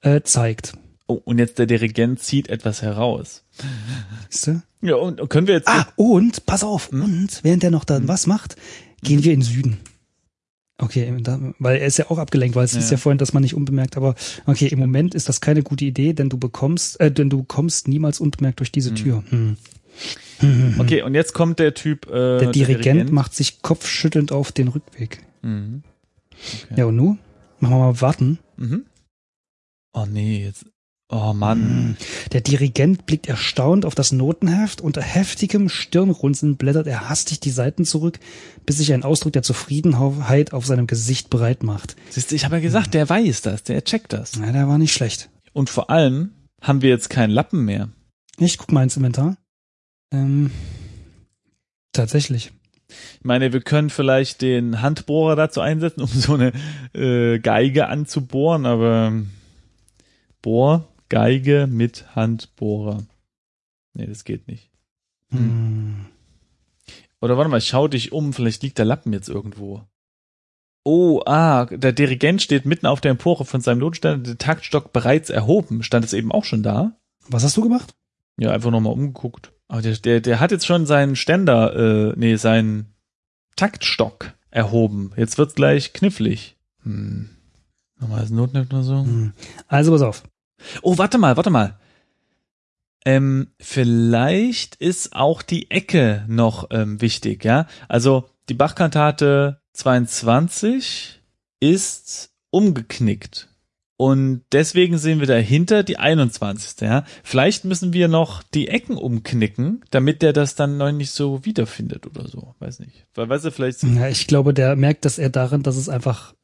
[0.00, 0.72] äh, zeigt.
[1.10, 3.42] Oh, und jetzt der Dirigent zieht etwas heraus.
[4.28, 4.62] Siehst du?
[4.82, 5.66] Ja, und können wir jetzt.
[5.66, 7.02] Ah, und, pass auf, Hm?
[7.02, 8.56] und, während er noch da was macht,
[9.02, 9.78] gehen wir in den Süden.
[10.80, 11.12] Okay,
[11.58, 12.80] weil er ist ja auch abgelenkt, weil es Ja.
[12.82, 14.14] ja vorhin, dass man nicht unbemerkt, aber
[14.46, 17.88] okay, im Moment ist das keine gute Idee, denn du bekommst, äh, denn du kommst
[17.88, 19.24] niemals unbemerkt durch diese Tür.
[19.30, 19.56] Hm.
[20.78, 22.06] Okay, und jetzt kommt der Typ.
[22.06, 25.18] Äh, Der Dirigent macht sich kopfschüttelnd auf den Rückweg.
[25.42, 25.82] Mhm.
[26.76, 27.18] Ja, und nu?
[27.58, 28.38] Machen wir mal warten.
[28.56, 28.84] Mhm.
[29.92, 30.66] Oh nee, jetzt.
[31.10, 31.96] Oh Mann.
[32.32, 34.82] Der Dirigent blickt erstaunt auf das Notenheft.
[34.82, 38.18] Unter heftigem Stirnrunzeln blättert er hastig die Seiten zurück,
[38.66, 41.96] bis sich ein Ausdruck der Zufriedenheit auf seinem Gesicht breit macht.
[42.10, 44.34] Siehst du, ich habe ja gesagt, der weiß das, der checkt das.
[44.34, 45.30] Ja, der war nicht schlecht.
[45.54, 47.88] Und vor allem haben wir jetzt keinen Lappen mehr.
[48.36, 49.38] Ich guck mal ins Inventar.
[50.12, 50.50] Ähm,
[51.92, 52.52] tatsächlich.
[52.88, 56.52] Ich meine, wir können vielleicht den Handbohrer dazu einsetzen, um so eine
[56.92, 59.22] äh, Geige anzubohren, aber
[60.42, 63.04] Bohr, Geige mit Handbohrer.
[63.94, 64.70] Nee, das geht nicht.
[65.30, 66.06] Hm.
[67.20, 69.82] Oder warte mal, schau dich um, vielleicht liegt der Lappen jetzt irgendwo.
[70.84, 75.28] Oh, ah, der Dirigent steht mitten auf der Empore von seinem Notstand, der Taktstock bereits
[75.28, 75.82] erhoben.
[75.82, 76.96] Stand es eben auch schon da?
[77.28, 77.94] Was hast du gemacht?
[78.38, 79.52] Ja, einfach nochmal umgeguckt.
[79.66, 82.94] Aber der, der, der hat jetzt schon seinen Ständer, äh, nee, seinen
[83.56, 85.12] Taktstock erhoben.
[85.16, 86.56] Jetzt wird's gleich knifflig.
[86.84, 87.28] Hm.
[88.00, 89.02] Nochmal das Notneft oder so.
[89.02, 89.32] Hm.
[89.66, 90.22] Also pass auf.
[90.82, 91.78] Oh, warte mal, warte mal.
[93.04, 97.66] Ähm, vielleicht ist auch die Ecke noch ähm, wichtig, ja.
[97.88, 101.22] Also die Bachkantate 22
[101.60, 103.48] ist umgeknickt.
[104.00, 106.80] Und deswegen sehen wir dahinter die 21.
[106.82, 107.04] Ja?
[107.24, 112.06] Vielleicht müssen wir noch die Ecken umknicken, damit der das dann noch nicht so wiederfindet
[112.06, 112.54] oder so.
[112.60, 113.06] Weiß nicht.
[113.14, 113.82] Weil, weißt du, vielleicht.
[113.82, 116.34] Ja, ich glaube, der merkt dass er darin, dass es einfach,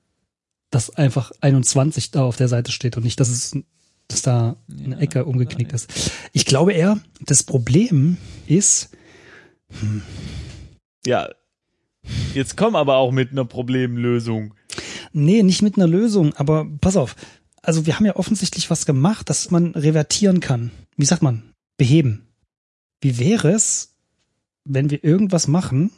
[0.70, 3.56] dass einfach 21 da auf der Seite steht und nicht, dass es,
[4.08, 6.12] dass da eine Ecke umgeknickt ist.
[6.32, 8.90] Ich glaube eher, das Problem ist,
[9.80, 10.02] hm.
[11.06, 11.28] ja,
[12.34, 14.54] jetzt komm aber auch mit einer Problemlösung.
[15.12, 17.16] Nee, nicht mit einer Lösung, aber pass auf
[17.64, 20.70] also wir haben ja offensichtlich was gemacht, dass man revertieren kann.
[20.96, 21.42] Wie sagt man?
[21.76, 22.26] Beheben.
[23.00, 23.94] Wie wäre es,
[24.64, 25.90] wenn wir irgendwas machen?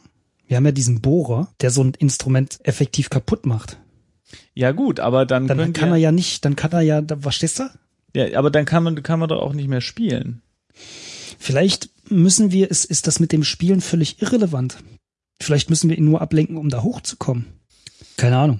[0.47, 3.77] Wir haben ja diesen Bohrer, der so ein Instrument effektiv kaputt macht.
[4.53, 7.59] Ja gut, aber dann, dann kann er ja nicht, dann kann er ja, was stehst
[7.59, 7.69] du?
[8.13, 10.41] Ja, aber dann kann man, kann man doch auch nicht mehr spielen.
[11.39, 14.77] Vielleicht müssen wir, ist, ist das mit dem Spielen völlig irrelevant.
[15.41, 17.45] Vielleicht müssen wir ihn nur ablenken, um da hochzukommen.
[18.17, 18.59] Keine Ahnung.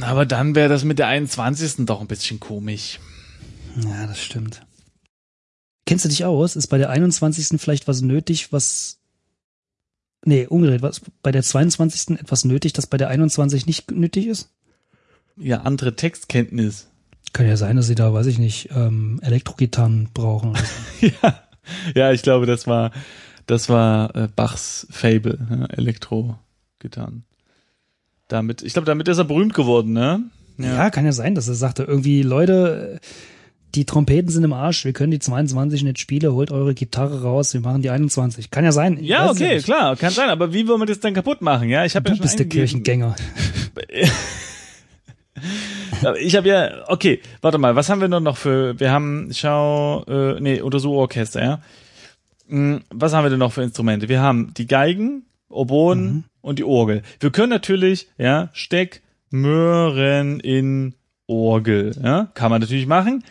[0.00, 1.86] Aber dann wäre das mit der 21.
[1.86, 3.00] doch ein bisschen komisch.
[3.76, 4.62] Ja, das stimmt.
[5.86, 6.54] Kennst du dich aus?
[6.54, 7.60] Ist bei der 21.
[7.60, 9.00] vielleicht was nötig, was.
[10.24, 12.18] Nee, umgedreht, was bei der 22.
[12.20, 14.50] etwas nötig, das bei der 21 nicht nötig ist?
[15.36, 16.88] Ja, andere Textkenntnis.
[17.32, 20.56] Kann ja sein, dass sie da, weiß ich nicht, ähm, Elektrogitarren brauchen.
[21.00, 21.42] Ja.
[21.94, 22.90] ja, ich glaube, das war,
[23.46, 27.24] das war äh, Bachs Fable, ja, Elektrogitarren.
[28.26, 30.24] Damit, ich glaube, damit ist er berühmt geworden, ne?
[30.58, 30.74] Ja.
[30.74, 33.00] ja, kann ja sein, dass er sagte, irgendwie, Leute,
[33.74, 37.54] die Trompeten sind im Arsch, wir können die 22 nicht spielen, holt eure Gitarre raus,
[37.54, 38.50] wir machen die 21.
[38.50, 38.98] Kann ja sein.
[39.02, 41.68] Ja, okay, ja klar, kann sein, aber wie wollen wir das dann kaputt machen?
[41.68, 43.14] Ja, ich habe ja schon bist der Kirchengänger.
[46.20, 50.40] ich habe ja, okay, warte mal, was haben wir noch für, wir haben, schau, äh,
[50.40, 51.62] nee, oder so Orchester, ja.
[52.48, 54.08] Hm, was haben wir denn noch für Instrumente?
[54.08, 56.24] Wir haben die Geigen, Oboen mhm.
[56.40, 57.02] und die Orgel.
[57.20, 60.94] Wir können natürlich, ja, Steck, Möhren in
[61.26, 63.24] Orgel, ja, kann man natürlich machen,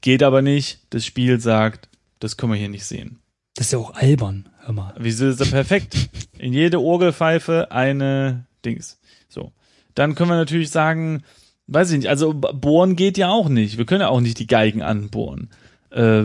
[0.00, 0.80] geht aber nicht.
[0.90, 1.88] Das Spiel sagt,
[2.20, 3.18] das können wir hier nicht sehen.
[3.54, 4.94] Das ist ja auch albern, hör mal.
[4.98, 6.10] Wieso ist das perfekt?
[6.38, 8.98] In jede Orgelpfeife eine Dings.
[9.28, 9.52] So.
[9.94, 11.22] Dann können wir natürlich sagen,
[11.66, 13.78] weiß ich nicht, also bohren geht ja auch nicht.
[13.78, 15.50] Wir können ja auch nicht die Geigen anbohren.
[15.90, 16.22] Äh,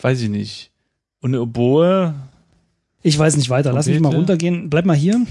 [0.00, 0.70] weiß ich nicht.
[1.20, 2.14] Und eine Oboe,
[3.02, 3.72] ich weiß nicht weiter.
[3.72, 4.70] Lass mich mal runtergehen.
[4.70, 5.26] Bleib mal hier.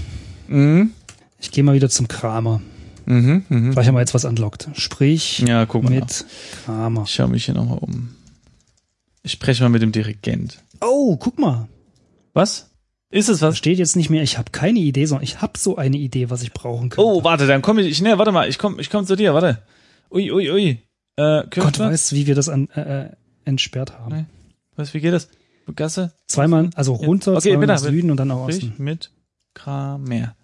[0.48, 0.92] Mhm.
[1.40, 2.62] Ich gehe mal wieder zum Kramer.
[3.06, 3.72] Mhm, mh.
[3.72, 4.68] Vielleicht haben wir jetzt was anlockt.
[4.74, 6.64] Sprich ja, guck mal mit nach.
[6.64, 7.02] Kramer.
[7.04, 8.14] Ich schaue mich hier nochmal um.
[9.22, 10.62] Ich spreche mal mit dem Dirigent.
[10.80, 11.68] Oh, guck mal.
[12.32, 12.70] Was?
[13.14, 13.56] Ist es was?
[13.56, 16.42] Steht jetzt nicht mehr, ich habe keine Idee, sondern ich habe so eine Idee, was
[16.42, 17.06] ich brauchen könnte.
[17.06, 19.34] Oh, warte, dann komme ich, ich ne, warte mal, ich komme ich komm zu dir,
[19.34, 19.62] warte.
[20.10, 20.78] Ui, ui, ui.
[21.14, 23.10] Äh, Gott weiß, wie wir das an, äh, äh
[23.44, 24.16] entsperrt haben.
[24.16, 24.24] Nee.
[24.74, 25.28] Was, wie geht das?
[25.76, 26.12] Gasse?
[26.26, 27.38] Zweimal, also runter, ja.
[27.38, 28.74] okay, zweimal nach Süden und dann auch Osten.
[28.78, 29.12] Mit
[29.54, 30.34] Kramer.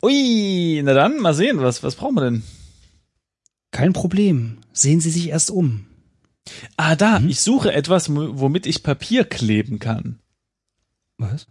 [0.00, 2.44] Ui, na dann, mal sehen, was, was brauchen wir denn?
[3.72, 4.58] Kein Problem.
[4.72, 5.86] Sehen Sie sich erst um.
[6.76, 7.28] Ah, da, hm?
[7.28, 10.20] ich suche etwas, womit ich Papier kleben kann.
[11.18, 11.48] Was?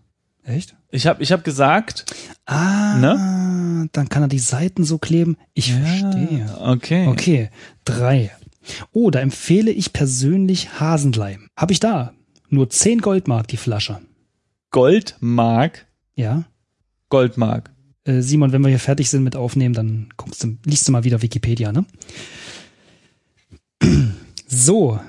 [0.50, 0.76] Echt?
[0.90, 2.06] Ich habe ich hab gesagt.
[2.46, 3.88] Ah, ne?
[3.92, 5.38] dann kann er die Seiten so kleben.
[5.54, 6.58] Ich ja, verstehe.
[6.60, 7.08] Okay.
[7.08, 7.50] Okay,
[7.86, 8.32] drei.
[8.92, 11.50] Oh, da empfehle ich persönlich Hasenleim.
[11.56, 12.14] Hab ich da.
[12.50, 14.00] Nur 10 Goldmark die Flasche.
[14.72, 15.86] Goldmark?
[16.16, 16.46] Ja.
[17.10, 17.72] Goldmark.
[18.06, 21.04] Äh, Simon, wenn wir hier fertig sind mit Aufnehmen, dann kommst du, liest du mal
[21.04, 21.86] wieder Wikipedia, ne?
[24.52, 25.00] So,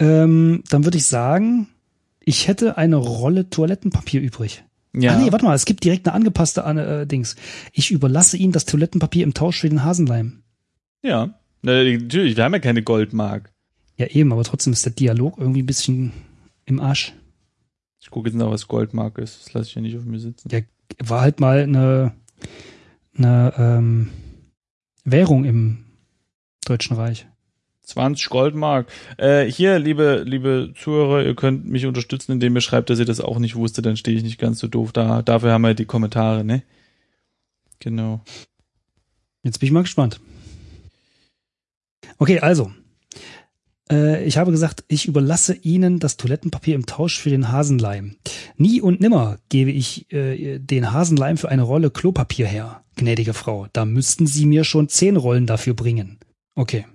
[0.00, 1.68] ähm, dann würde ich sagen,
[2.18, 4.64] ich hätte eine Rolle Toilettenpapier übrig.
[4.94, 5.12] Ja.
[5.12, 7.36] Ah nee, warte mal, es gibt direkt eine angepasste äh, Dings.
[7.72, 10.42] Ich überlasse Ihnen das Toilettenpapier im Tausch für den Hasenleim.
[11.02, 13.52] Ja, natürlich, wir haben ja keine Goldmark.
[13.96, 16.12] Ja, eben, aber trotzdem ist der Dialog irgendwie ein bisschen
[16.66, 17.14] im Arsch.
[18.00, 19.40] Ich gucke jetzt nach, was Goldmark ist.
[19.40, 20.48] Das lasse ich ja nicht auf mir sitzen.
[20.50, 20.60] Ja,
[20.98, 22.12] war halt mal eine,
[23.16, 24.10] eine ähm,
[25.04, 25.84] Währung im
[26.64, 27.26] Deutschen Reich.
[27.84, 28.86] 20 Goldmark.
[29.18, 33.20] Äh, hier, liebe, liebe Zuhörer, ihr könnt mich unterstützen, indem ihr schreibt, dass ihr das
[33.20, 35.22] auch nicht wusstet, dann stehe ich nicht ganz so doof da.
[35.22, 36.62] Dafür haben wir die Kommentare, ne?
[37.80, 38.22] Genau.
[39.42, 40.20] Jetzt bin ich mal gespannt.
[42.18, 42.70] Okay, also.
[43.90, 48.16] Äh, ich habe gesagt, ich überlasse Ihnen das Toilettenpapier im Tausch für den Hasenleim.
[48.56, 53.66] Nie und nimmer gebe ich äh, den Hasenleim für eine Rolle Klopapier her, gnädige Frau.
[53.72, 56.18] Da müssten Sie mir schon zehn Rollen dafür bringen.
[56.54, 56.86] Okay.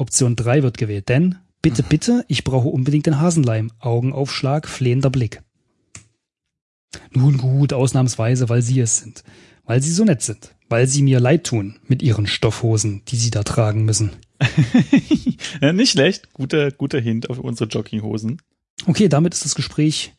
[0.00, 3.70] Option drei wird gewählt, denn bitte, bitte, ich brauche unbedingt den Hasenleim.
[3.78, 5.42] Augenaufschlag, flehender Blick.
[7.12, 9.22] Nun gut, ausnahmsweise, weil Sie es sind.
[9.64, 10.54] Weil Sie so nett sind.
[10.68, 14.12] Weil Sie mir leid tun mit Ihren Stoffhosen, die Sie da tragen müssen.
[15.60, 16.32] ja, nicht schlecht.
[16.32, 18.40] Guter, guter Hint auf unsere Jogginghosen.
[18.86, 20.14] Okay, damit ist das Gespräch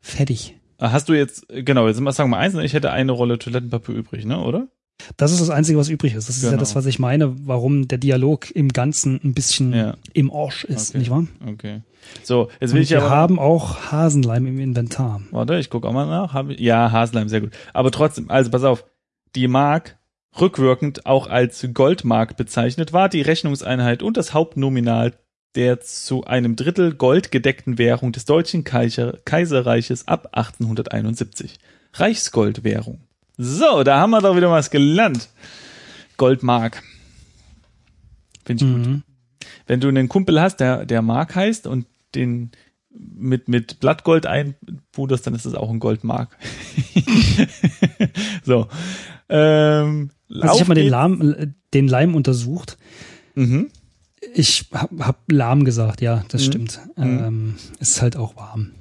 [0.00, 0.56] fertig.
[0.78, 3.38] Ah, Hast du jetzt, genau, jetzt sind wir, sagen wir eins, ich hätte eine Rolle
[3.38, 4.68] Toilettenpapier übrig, ne, oder?
[5.16, 6.28] Das ist das Einzige, was übrig ist.
[6.28, 6.60] Das ist ja Genau.
[6.60, 9.96] das, was ich meine, warum der Dialog im Ganzen ein bisschen Ja.
[10.12, 10.98] im Arsch ist, Okay.
[10.98, 11.26] nicht wahr?
[11.46, 11.82] Okay.
[12.24, 13.10] So, jetzt will Und ich wir aber.
[13.10, 15.20] haben auch Hasenleim im Inventar.
[15.30, 16.34] Warte, ich gucke auch mal nach.
[16.58, 17.50] Ja, Haselheim, sehr gut.
[17.74, 18.84] Aber trotzdem, also pass auf,
[19.34, 19.98] die Mark
[20.40, 25.14] rückwirkend auch als Goldmark bezeichnet war, die Rechnungseinheit und das Hauptnominal
[25.54, 31.58] der zu einem Drittel Gold gedeckten Währung des Deutschen Kaiser Kaiserreiches ab 1871.
[31.94, 33.00] Reichsgoldwährung.
[33.38, 35.28] So, da haben wir doch wieder was gelernt.
[36.16, 36.82] Goldmark.
[38.44, 38.86] Finde ich gut.
[38.86, 39.02] Mhm.
[39.66, 42.50] Wenn du einen Kumpel hast, der, der Mark heißt und den
[42.90, 46.36] mit, mit Blattgold einpuderst, dann ist das auch ein Goldmark.
[48.44, 48.66] so.
[49.28, 50.88] Ähm, Also ich habe mal den.
[50.88, 52.78] Lahm, äh, den Leim untersucht.
[53.34, 53.70] Mhm.
[54.34, 56.46] Ich habe hab lahm gesagt, ja, das Mhm.
[56.46, 56.80] stimmt.
[56.96, 57.04] Mhm.
[57.04, 58.72] Ähm, ist halt auch warm.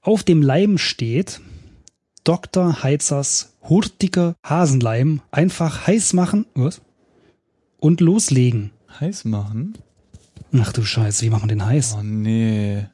[0.00, 1.40] Auf dem Leim steht
[2.24, 2.82] Dr.
[2.82, 5.20] Heizers hurtiger Hasenleim.
[5.30, 6.46] Einfach heiß machen.
[6.54, 6.80] Was?
[7.78, 8.70] Und loslegen.
[9.00, 9.76] Heiß machen?
[10.56, 11.96] Ach du Scheiße, wie machen wir den heiß?
[11.98, 12.86] Oh nee.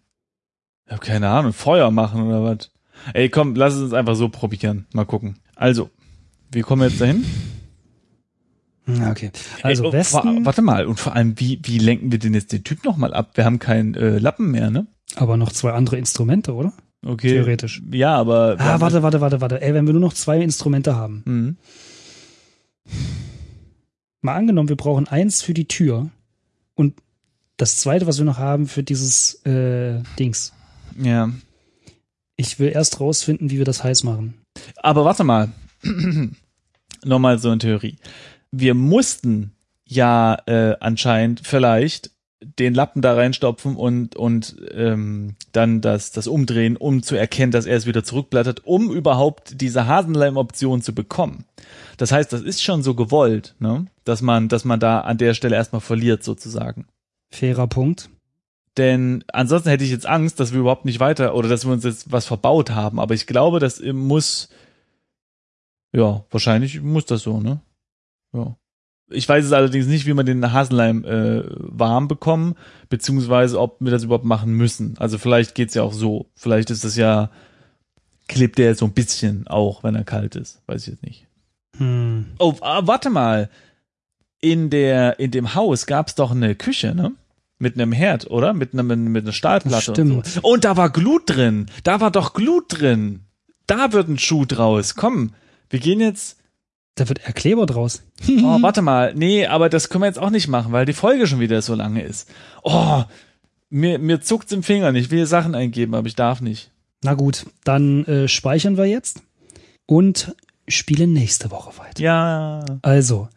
[0.86, 1.52] Ich habe keine Ahnung.
[1.52, 2.70] Feuer machen oder was?
[3.14, 4.86] Ey, komm, lass es uns einfach so probieren.
[4.92, 5.38] Mal gucken.
[5.54, 5.90] Also,
[6.52, 7.24] wie kommen wir jetzt dahin?
[9.10, 9.30] Okay.
[9.62, 12.34] Also Ey, oh, Westen, wa- Warte mal, und vor allem, wie, wie lenken wir denn
[12.34, 13.30] jetzt den Typ nochmal ab?
[13.34, 14.86] Wir haben keinen äh, Lappen mehr, ne?
[15.16, 16.72] aber noch zwei andere Instrumente, oder?
[17.04, 17.30] Okay.
[17.30, 17.82] Theoretisch.
[17.90, 18.56] Ja, aber.
[18.58, 19.62] Ah, warte, warte, warte, warte.
[19.62, 21.22] Ey, wenn wir nur noch zwei Instrumente haben.
[21.24, 21.56] Mhm.
[24.22, 26.10] Mal angenommen, wir brauchen eins für die Tür
[26.74, 26.94] und
[27.56, 30.52] das zweite, was wir noch haben für dieses äh, Dings.
[31.02, 31.30] Ja.
[32.36, 34.34] Ich will erst rausfinden, wie wir das heiß machen.
[34.76, 35.50] Aber warte mal.
[37.04, 37.96] Nochmal so in Theorie.
[38.50, 39.52] Wir mussten
[39.86, 42.10] ja äh, anscheinend vielleicht
[42.42, 47.66] den Lappen da reinstopfen und und ähm, dann das das umdrehen, um zu erkennen, dass
[47.66, 51.44] er es wieder zurückblättert, um überhaupt diese Hasenleim-Option zu bekommen.
[51.98, 53.86] Das heißt, das ist schon so gewollt, ne?
[54.04, 56.86] dass man dass man da an der Stelle erstmal verliert sozusagen.
[57.30, 58.10] Fairer Punkt.
[58.76, 61.84] Denn ansonsten hätte ich jetzt Angst, dass wir überhaupt nicht weiter oder dass wir uns
[61.84, 63.00] jetzt was verbaut haben.
[63.00, 64.48] Aber ich glaube, das muss,
[65.92, 67.60] ja, wahrscheinlich muss das so, ne?
[68.32, 68.56] Ja.
[69.10, 72.54] Ich weiß es allerdings nicht, wie man den Hasenleim äh, warm bekommen,
[72.88, 74.94] beziehungsweise ob wir das überhaupt machen müssen.
[74.98, 76.26] Also vielleicht geht's ja auch so.
[76.34, 77.30] Vielleicht ist das ja,
[78.28, 80.62] klebt der so ein bisschen auch, wenn er kalt ist.
[80.66, 81.26] Weiß ich jetzt nicht.
[81.76, 82.26] Hm.
[82.38, 83.50] Oh, ah, warte mal.
[84.40, 87.12] In der, in dem Haus gab's doch eine Küche, ne?
[87.58, 88.54] Mit einem Herd, oder?
[88.54, 90.40] Mit einem, mit einer Stahlplatte Das und so.
[90.40, 91.66] Und da war Glut drin.
[91.84, 93.20] Da war doch Glut drin.
[93.66, 94.94] Da wird ein Schuh draus.
[94.94, 95.34] Komm,
[95.68, 96.39] wir gehen jetzt.
[96.96, 98.02] Da wird eher Kleber draus.
[98.28, 98.32] Oh,
[98.62, 99.14] warte mal.
[99.14, 101.74] Nee, aber das können wir jetzt auch nicht machen, weil die Folge schon wieder so
[101.74, 102.28] lange ist.
[102.62, 103.04] Oh,
[103.70, 104.92] mir, mir zuckt's im Finger.
[104.94, 106.70] Ich will Sachen eingeben, aber ich darf nicht.
[107.02, 109.22] Na gut, dann äh, speichern wir jetzt
[109.86, 110.34] und
[110.68, 112.02] spielen nächste Woche weiter.
[112.02, 112.64] Ja.
[112.82, 113.28] Also,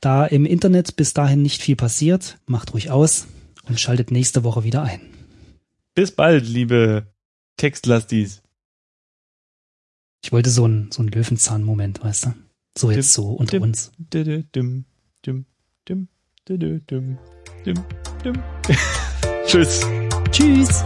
[0.00, 3.26] da im Internet bis dahin nicht viel passiert, macht ruhig aus
[3.68, 5.00] und schaltet nächste Woche wieder ein.
[5.94, 7.06] Bis bald, liebe
[7.56, 8.42] Textlastis.
[10.22, 12.34] Ich wollte so einen so einen Löwenzahn-Moment, weißt du?
[12.78, 13.62] So jetzt so unter dim.
[13.62, 13.90] uns.
[19.46, 19.80] Tschüss.
[20.30, 20.84] Tschüss!